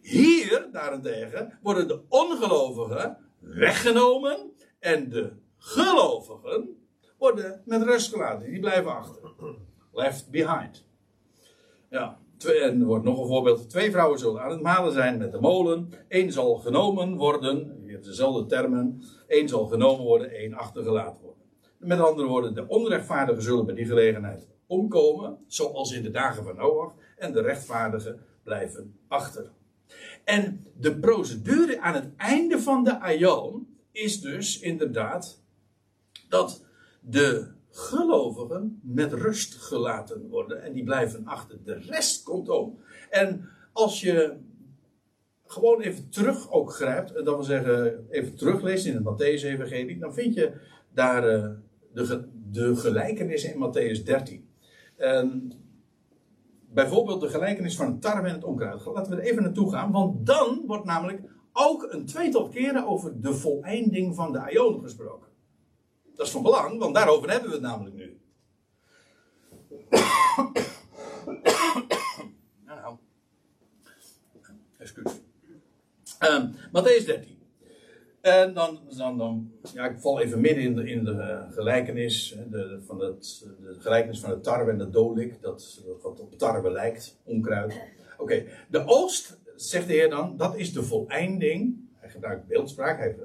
[0.00, 6.80] Hier daarentegen worden de ongelovigen weggenomen en de gelovigen
[7.18, 8.50] worden met rust gelaten.
[8.50, 9.34] Die blijven achter.
[9.92, 10.84] Left behind.
[11.90, 13.70] Ja, en er wordt nog een voorbeeld.
[13.70, 15.92] Twee vrouwen zullen aan het malen zijn met de molen.
[16.08, 17.82] Eén zal genomen worden.
[17.84, 19.02] Je hebt dezelfde termen.
[19.28, 21.42] Eén zal genomen worden, één achtergelaten worden.
[21.78, 25.38] Met andere woorden, de onrechtvaardigen zullen bij die gelegenheid omkomen.
[25.46, 29.50] Zoals in de dagen van Noach en de rechtvaardigen blijven achter.
[30.24, 35.42] En de procedure aan het einde van de aion is dus inderdaad
[36.28, 36.64] dat
[37.00, 41.58] de gelovigen met rust gelaten worden en die blijven achter.
[41.64, 42.78] De rest komt om.
[43.10, 44.36] En als je
[45.44, 50.34] gewoon even terug ook grijpt, dat wil zeggen even terugleest in het Matthäus-evangelie, dan vind
[50.34, 50.52] je
[50.94, 51.48] daar uh,
[51.92, 54.48] de, de gelijkenissen in Matthäus 13.
[54.96, 55.52] En
[56.72, 58.84] bijvoorbeeld de gelijkenis van het tarwe en het onkruid.
[58.84, 61.20] Laten we er even naartoe gaan, want dan wordt namelijk
[61.52, 65.29] ook een tweetal keren over de voleinding van de Aion gesproken.
[66.20, 68.20] Dat is van belang, want daarover hebben we het namelijk nu.
[72.66, 72.96] nou,
[74.78, 75.12] excuus.
[76.18, 77.38] Um, Matthäus 13.
[78.20, 82.80] En dan, dan, dan, ja, ik val even midden in de, in de gelijkenis, de,
[82.86, 87.20] van het, de gelijkenis van het tarwe en de dolik, dat, wat op tarwe lijkt,
[87.24, 87.80] onkruid.
[88.18, 91.88] Oké, de oost, zegt de Heer dan, dat is de voleinding.
[91.94, 93.16] Hij gebruikt beeldspraak, hij,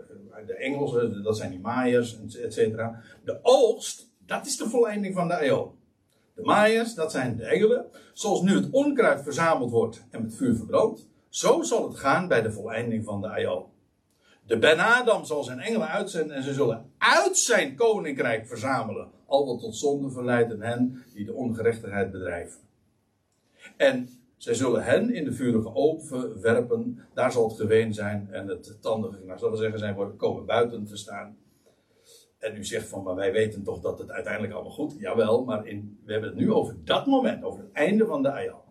[0.48, 3.02] de Engelsen, dat zijn die Maaiers, et cetera.
[3.24, 5.76] De oogst, dat is de voleinding van de eeuw.
[6.36, 7.86] De Maaiers, dat zijn de engelen.
[8.14, 12.42] Zoals nu het onkruid verzameld wordt en met vuur verbrandt, zo zal het gaan bij
[12.42, 13.74] de voleinding van de eeuw.
[14.48, 19.12] De Ben Adam zal zijn engelen uitzenden en ze zullen uit zijn koninkrijk verzamelen.
[19.26, 22.60] Al wat tot zonde verleidt en hen die de ongerechtigheid bedrijven.
[23.78, 24.10] En
[24.46, 27.00] zij zullen hen in de vurige oven werpen.
[27.14, 30.86] Daar zal het geween zijn en het tandige nou, zal zeggen, zij worden komen buiten
[30.86, 31.38] te staan.
[32.38, 35.68] En u zegt van, maar wij weten toch dat het uiteindelijk allemaal goed Jawel, maar
[35.68, 38.64] in, we hebben het nu over dat moment, over het einde van de ayal.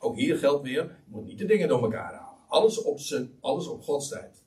[0.00, 2.38] Ook hier geldt weer, je moet niet de dingen door elkaar halen.
[2.48, 4.44] Alles op, zijn, alles op Gods tijd.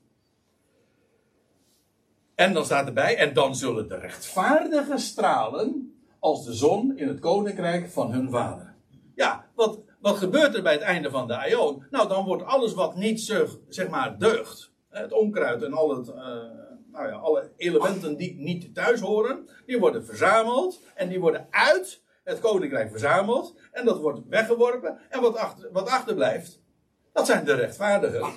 [2.35, 7.19] En dan staat erbij, en dan zullen de rechtvaardigen stralen als de zon in het
[7.19, 8.75] koninkrijk van hun vader.
[9.15, 11.85] Ja, wat, wat gebeurt er bij het einde van de Aion?
[11.89, 13.21] Nou, dan wordt alles wat niet
[13.67, 16.15] zeg maar deugd, het onkruid en al het, uh,
[16.91, 22.01] nou ja, alle elementen die niet thuis horen, die worden verzameld en die worden uit
[22.23, 26.61] het koninkrijk verzameld en dat wordt weggeworpen en wat, achter, wat achterblijft,
[27.13, 28.33] dat zijn de rechtvaardigen.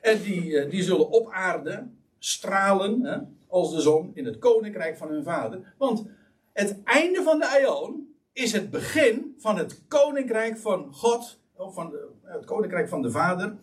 [0.00, 1.88] En die, eh, die zullen op aarde
[2.18, 5.74] stralen hè, als de zon in het koninkrijk van hun vader.
[5.78, 6.06] Want
[6.52, 12.08] het einde van de Aion is het begin van het koninkrijk van God, van de,
[12.22, 13.56] het koninkrijk van de Vader,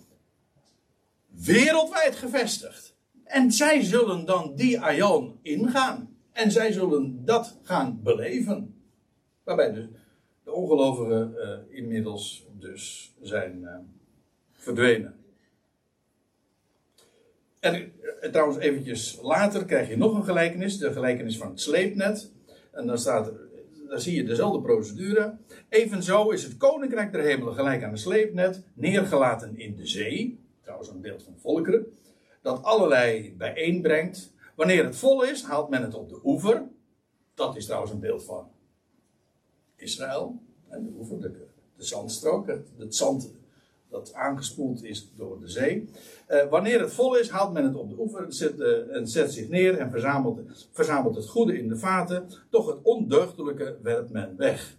[1.28, 2.96] wereldwijd gevestigd.
[3.24, 6.16] En zij zullen dan die Aion ingaan.
[6.32, 8.82] En zij zullen dat gaan beleven.
[9.44, 9.90] Waarbij de,
[10.44, 13.76] de ongelovigen uh, inmiddels dus zijn uh,
[14.52, 15.16] verdwenen.
[17.60, 17.94] En
[18.32, 20.78] trouwens eventjes later krijg je nog een gelijkenis.
[20.78, 22.32] De gelijkenis van het sleepnet.
[22.72, 23.51] En dan staat er
[23.92, 25.38] daar zie je dezelfde procedure.
[25.70, 30.40] Evenzo is het koninkrijk der hemelen gelijk aan een sleepnet, neergelaten in de zee.
[30.62, 31.86] Trouwens, een beeld van volkeren.
[32.42, 34.34] Dat allerlei bijeenbrengt.
[34.56, 36.68] Wanneer het vol is, haalt men het op de oever.
[37.34, 38.52] Dat is trouwens een beeld van
[39.76, 40.42] Israël.
[40.68, 43.34] En de oever, de, de zandstrook, het, het zand
[43.92, 45.90] dat aangespoeld is door de zee.
[46.30, 49.34] Uh, wanneer het vol is, haalt men het op de oever zet, uh, en zet
[49.34, 52.30] zich neer en verzamelt, verzamelt het goede in de vaten.
[52.50, 54.76] Toch het ondeugdelijke werpt men weg.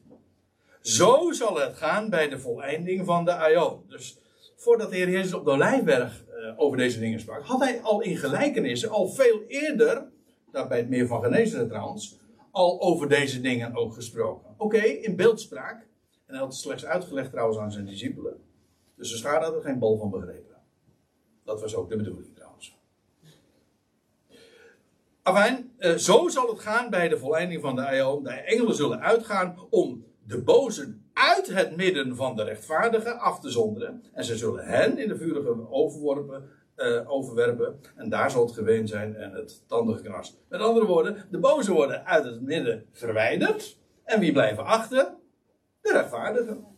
[0.80, 3.80] Zo zal het gaan bij de voleinding van de Aion.
[3.88, 4.18] Dus
[4.56, 8.00] voordat de Heer Jezus op de Olijfberg uh, over deze dingen sprak, had hij al
[8.00, 10.10] in gelijkenissen, al veel eerder,
[10.50, 12.18] daar bij het meer van Genezeren trouwens,
[12.50, 14.54] al over deze dingen ook gesproken.
[14.56, 15.80] Oké, in beeldspraak.
[16.26, 18.51] En hij had het slechts uitgelegd trouwens aan zijn discipelen.
[18.95, 20.57] Dus de schade had er geen bal van begrepen.
[21.45, 22.78] Dat was ook de bedoeling trouwens.
[25.22, 28.22] Afijn, eh, zo zal het gaan bij de volleinding van de eeuw.
[28.22, 33.51] De engelen zullen uitgaan om de bozen uit het midden van de rechtvaardigen af te
[33.51, 34.05] zonderen.
[34.12, 37.80] En ze zullen hen in de vurige overworpen, uh, overwerpen.
[37.97, 40.36] En daar zal het geween zijn en het tandengeknars.
[40.49, 43.78] Met andere woorden, de bozen worden uit het midden verwijderd.
[44.05, 45.14] En wie blijven achter?
[45.80, 46.71] De rechtvaardigen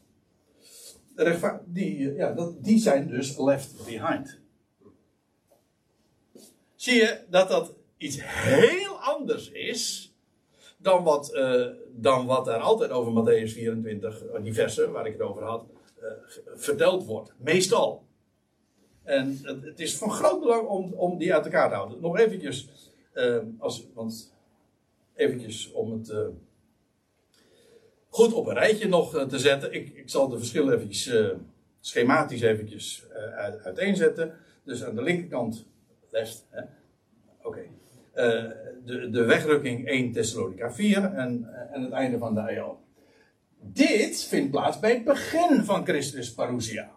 [1.65, 4.41] die, eh, ja, dat, die zijn dus left behind.
[6.75, 10.13] Zie je dat dat iets heel anders is
[10.77, 15.13] dan wat, uh, dan wat er altijd over Matthäus 24, eh, die versen waar ik
[15.13, 15.67] het over had,
[16.03, 16.09] uh,
[16.55, 17.35] verteld wordt.
[17.37, 18.05] Meestal.
[19.03, 22.01] En het, is van groot belang om, om die uit elkaar te houden.
[22.01, 22.69] Nog eventjes,
[23.59, 24.35] als, want
[25.15, 26.15] eventjes om het
[28.15, 29.73] goed op een rijtje nog eh, te zetten.
[29.73, 31.29] Ik, ik zal de verschillen eventjes uh,
[31.81, 34.35] schematisch eventjes uh, uiteenzetten.
[34.65, 35.67] Dus aan de linkerkant
[36.11, 36.47] left.
[37.43, 37.61] Oké.
[38.85, 42.81] De, de wegrukking 1 Thessalonica 4 en, en het einde van de AO.
[43.61, 46.91] Dit vindt plaats bij het begin van Christus Parousia.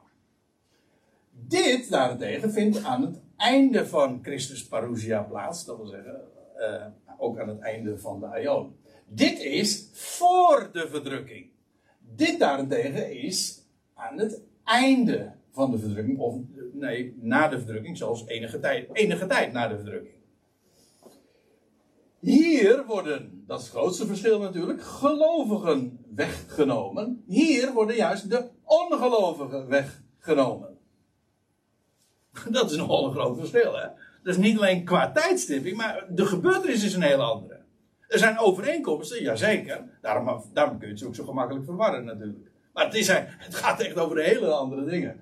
[1.32, 5.65] Dit daarentegen vindt aan het einde van Christus Parousia plaats.
[5.65, 6.22] Dat wil zeggen,
[7.18, 8.76] ook aan het einde van de Aion.
[9.10, 11.49] Dit is voor de verdrukking.
[12.16, 16.20] Dit daarentegen is aan het einde van de verdrukking.
[16.20, 16.36] Of
[16.74, 20.16] nee, na de verdrukking, zelfs enige tijd, enige tijd na de verdrukking.
[22.20, 27.24] Hier worden, dat is het grootste verschil natuurlijk, gelovigen weggenomen.
[27.28, 30.78] Hier worden juist de ongelovigen weggenomen.
[32.49, 33.88] Dat is nogal een groot verschil, hè?
[34.24, 37.57] Dus niet alleen qua tijdstipping, maar de gebeurtenis is een hele andere.
[38.08, 39.84] Er zijn overeenkomsten, jazeker.
[40.01, 42.49] Daarom, daarom kun je het ook zo gemakkelijk verwarren natuurlijk.
[42.74, 45.16] Maar het, is, het gaat echt over hele andere dingen.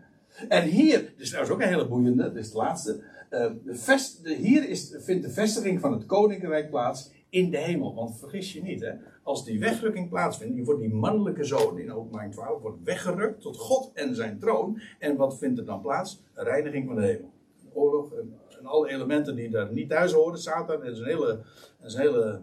[0.49, 3.03] En hier, dit is trouwens ook een hele boeiende, dit is het laatste.
[3.29, 7.95] De vest, de, hier is, vindt de vestiging van het koninkrijk plaats in de hemel.
[7.95, 8.91] Want vergis je niet, hè,
[9.23, 13.91] als die wegrukking plaatsvindt, wordt die mannelijke zoon in openbaring 12 wordt weggerukt tot God
[13.93, 14.81] en zijn troon.
[14.99, 16.21] En wat vindt er dan plaats?
[16.33, 17.31] Reiniging van de hemel.
[17.73, 20.39] oorlog en, en, alle elementen die daar niet thuis horen.
[20.39, 21.39] Satan en zijn hele,
[21.81, 22.41] en zijn hele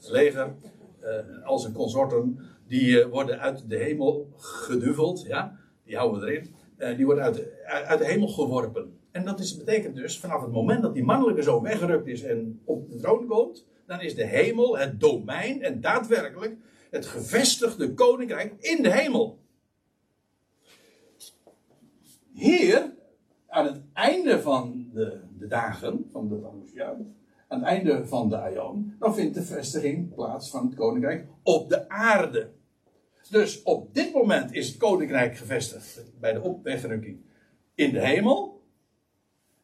[0.00, 0.54] leger,
[1.02, 5.22] uh, al zijn consorten, die uh, worden uit de hemel geduveld.
[5.22, 5.58] Ja?
[5.84, 6.54] Die houden we erin.
[6.78, 8.98] Uh, die worden uit de, uit de hemel geworpen.
[9.10, 12.60] En dat is, betekent dus, vanaf het moment dat die mannelijke zoon weggerukt is en
[12.64, 16.56] op de troon komt, dan is de hemel het domein en daadwerkelijk
[16.90, 19.38] het gevestigde koninkrijk in de hemel.
[22.32, 22.92] Hier,
[23.46, 26.96] aan het einde van de, de dagen van de Parousia,
[27.48, 31.68] aan het einde van de Aion, dan vindt de vestiging plaats van het koninkrijk op
[31.68, 32.50] de aarde.
[33.30, 37.20] Dus op dit moment is het koninkrijk gevestigd bij de opwegrukking
[37.74, 38.62] in de hemel.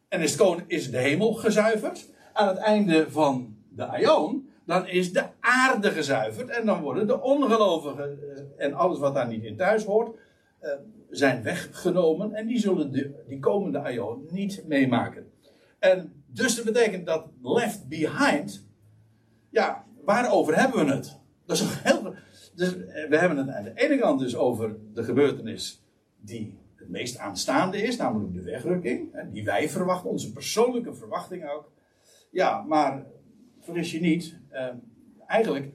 [0.09, 2.13] En is, is de hemel gezuiverd.
[2.33, 6.49] Aan het einde van de Aion, dan is de aarde gezuiverd.
[6.49, 10.17] En dan worden de ongelovigen eh, en alles wat daar niet in thuis hoort,
[10.59, 10.71] eh,
[11.11, 12.35] zijn weggenomen.
[12.35, 15.33] En die zullen de, die komende Aion niet meemaken.
[15.79, 18.67] En dus dat betekent dat left behind,
[19.51, 21.19] ja, waarover hebben we het?
[21.47, 21.59] Dat.
[22.55, 25.83] Dus eh, we hebben het aan de ene kant dus over de gebeurtenis
[26.21, 31.73] die het meest aanstaande is, namelijk de wegrukking, die wij verwachten, onze persoonlijke verwachting ook.
[32.31, 33.07] Ja, maar
[33.61, 34.69] vergis je niet, eh,
[35.27, 35.75] eigenlijk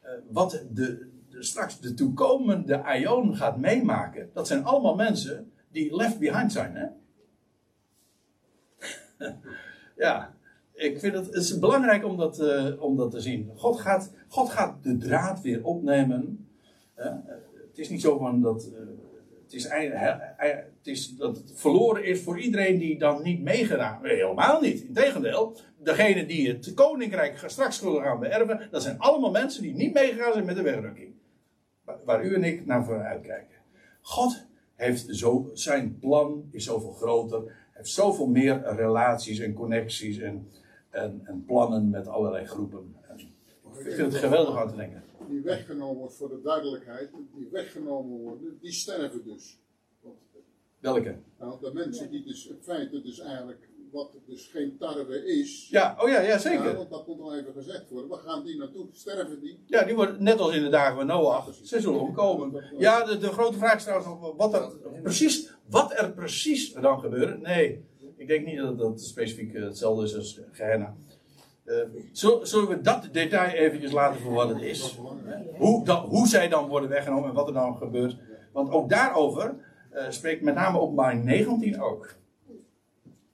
[0.00, 5.96] eh, wat de, de, straks de toekomende Aion gaat meemaken, dat zijn allemaal mensen die
[5.96, 6.74] left behind zijn.
[6.74, 6.86] Hè?
[10.00, 10.34] ja,
[10.72, 13.50] ik vind het, het is belangrijk om dat, uh, om dat te zien.
[13.56, 16.48] God gaat, God gaat de draad weer opnemen.
[16.94, 18.70] het is niet zo van dat
[19.50, 19.68] het is,
[20.76, 24.20] het is dat verloren is voor iedereen die dan niet meegedaan heeft.
[24.20, 24.82] Helemaal niet.
[24.82, 29.94] Integendeel, degene die het koninkrijk straks zullen gaan beërven, dat zijn allemaal mensen die niet
[29.94, 31.12] meegegaan zijn met de wegrukking.
[32.04, 33.56] Waar u en ik naar voor uitkijken.
[34.00, 40.48] God heeft zo, zijn plan is zoveel groter, heeft zoveel meer relaties en connecties en,
[40.90, 42.94] en, en plannen met allerlei groepen.
[43.78, 48.18] ik vind het geweldig aan te denken die weggenomen wordt voor de duidelijkheid, die weggenomen
[48.18, 49.58] worden, die sterven dus.
[50.00, 50.16] Want,
[50.78, 51.16] Welke?
[51.38, 55.68] Nou, de mensen die dus, het feit dat dus eigenlijk, wat dus geen tarwe is.
[55.68, 56.64] Ja, oh ja, ja zeker.
[56.64, 58.10] Ja, want dat moet nog even gezegd worden.
[58.10, 58.86] Waar gaan die naartoe?
[58.92, 59.62] Sterven die?
[59.66, 61.54] Ja, die worden net als in de dagen van Noach.
[61.54, 62.64] Ze zullen omkomen.
[62.78, 64.72] Ja, de, de grote vraag is trouwens wat er
[65.02, 67.42] precies, wat er precies dan gebeurt.
[67.42, 67.84] Nee,
[68.16, 70.94] ik denk niet dat dat specifiek hetzelfde is als Gehenna.
[71.64, 71.84] Uh,
[72.42, 74.98] zullen we dat detail eventjes laten voor wat het is?
[75.56, 78.16] Hoe, hoe zij dan worden weggenomen en wat er dan gebeurt.
[78.52, 79.54] Want ook daarover
[79.92, 82.14] uh, spreekt met name openbaring 19 ook.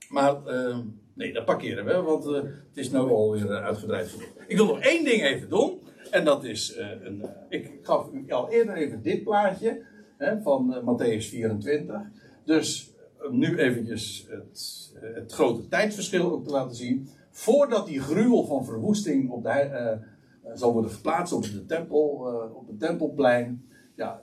[0.09, 0.79] Maar uh,
[1.15, 4.29] nee, dat parkeren we, want het is nu alweer uitgebreid genoeg.
[4.47, 5.81] Ik wil nog één ding even doen.
[6.11, 9.83] En dat is, een, ik gaf u al eerder even dit plaatje
[10.17, 12.01] hè, van Matthäus 24.
[12.47, 12.95] Dus
[13.31, 19.31] nu eventjes het, het grote tijdsverschil ook te laten zien voordat die gruwel van verwoesting
[19.31, 20.01] op de,
[20.45, 22.01] uh, zal worden verplaatst op, de tempel,
[22.55, 23.65] op het tempelplein.
[23.97, 24.21] Ja,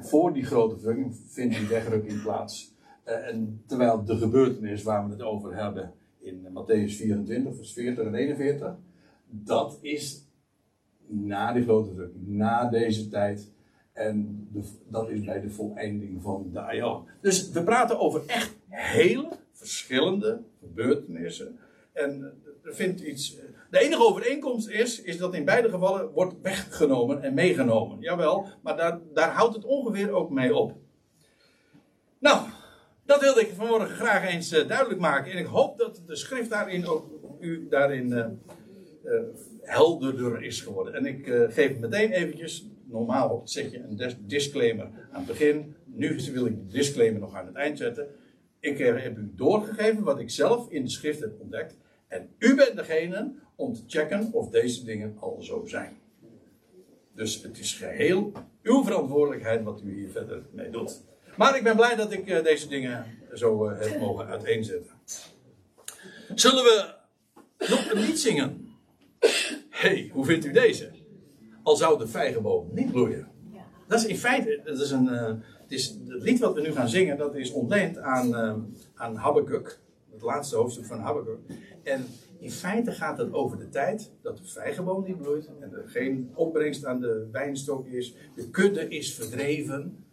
[0.00, 2.76] voor die grote vervulling vindt die wegrukking plaats.
[3.04, 8.14] en terwijl de gebeurtenis waar we het over hebben in Matthäus 24, vers 40 en
[8.14, 8.76] 41,
[9.26, 10.26] dat is
[11.06, 13.52] na die grote drukking, na deze tijd.
[13.98, 14.48] En
[14.88, 17.08] dat is bij de voleinding van de Aion.
[17.20, 21.58] Dus we praten over echt hele verschillende gebeurtenissen
[21.92, 22.32] en
[22.62, 23.38] er vindt iets.
[23.38, 28.00] Eh, de enige overeenkomst is, is dat in beide gevallen wordt weggenomen en meegenomen.
[28.00, 30.76] Jawel, maar daar, daar houdt het ongeveer ook mee op.
[32.18, 32.46] Nou,
[33.04, 35.32] dat wilde ik vanmorgen graag eens uh, duidelijk maken.
[35.32, 37.06] En ik hoop dat de schrift daarin ook
[37.40, 38.38] u daarin
[39.62, 40.94] helderder is geworden.
[40.94, 45.76] En ik geef meteen eventjes, normaal zet je een disclaimer aan het begin.
[45.84, 48.06] Nu wil ik de disclaimer nog aan het eind zetten.
[48.60, 51.76] Ik heb u doorgegeven wat ik zelf in de schrift heb ontdekt.
[52.08, 55.96] En u bent degene om te checken of deze dingen al zo zijn.
[57.14, 58.32] Dus het is geheel
[58.62, 61.02] uw verantwoordelijkheid wat u hier verder mee doet.
[61.36, 64.90] Maar ik ben blij dat ik uh, deze dingen zo uh, heb mogen uiteenzetten.
[66.34, 66.94] Zullen we
[67.58, 68.68] nog een lied zingen?
[69.70, 70.90] hey, hoe vindt u deze?
[71.68, 73.28] Al zou de vijgenboom niet bloeien.
[73.86, 75.26] Dat is in feite, dat is een, eh,
[75.62, 78.54] het, is, het lied wat we nu gaan zingen, dat is ontleend aan, uh,
[78.94, 79.80] aan Habakkuk.
[80.12, 81.38] Het laatste hoofdstuk van Habakkuk.
[81.82, 82.04] En
[82.38, 85.50] in feite gaat het over de tijd dat de vijgenboom niet bloeit.
[85.60, 88.14] En er geen opbrengst aan de wijnstok is.
[88.34, 90.04] De kudde is verdreven.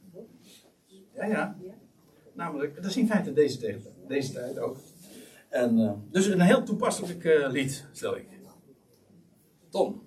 [1.14, 1.58] Ja, ja.
[2.34, 4.78] Namelijk, dat is in feite deze, deze tijd ook.
[5.50, 8.28] En, uh, dus een heel toepasselijk lied, stel ik.
[9.70, 10.05] Tom.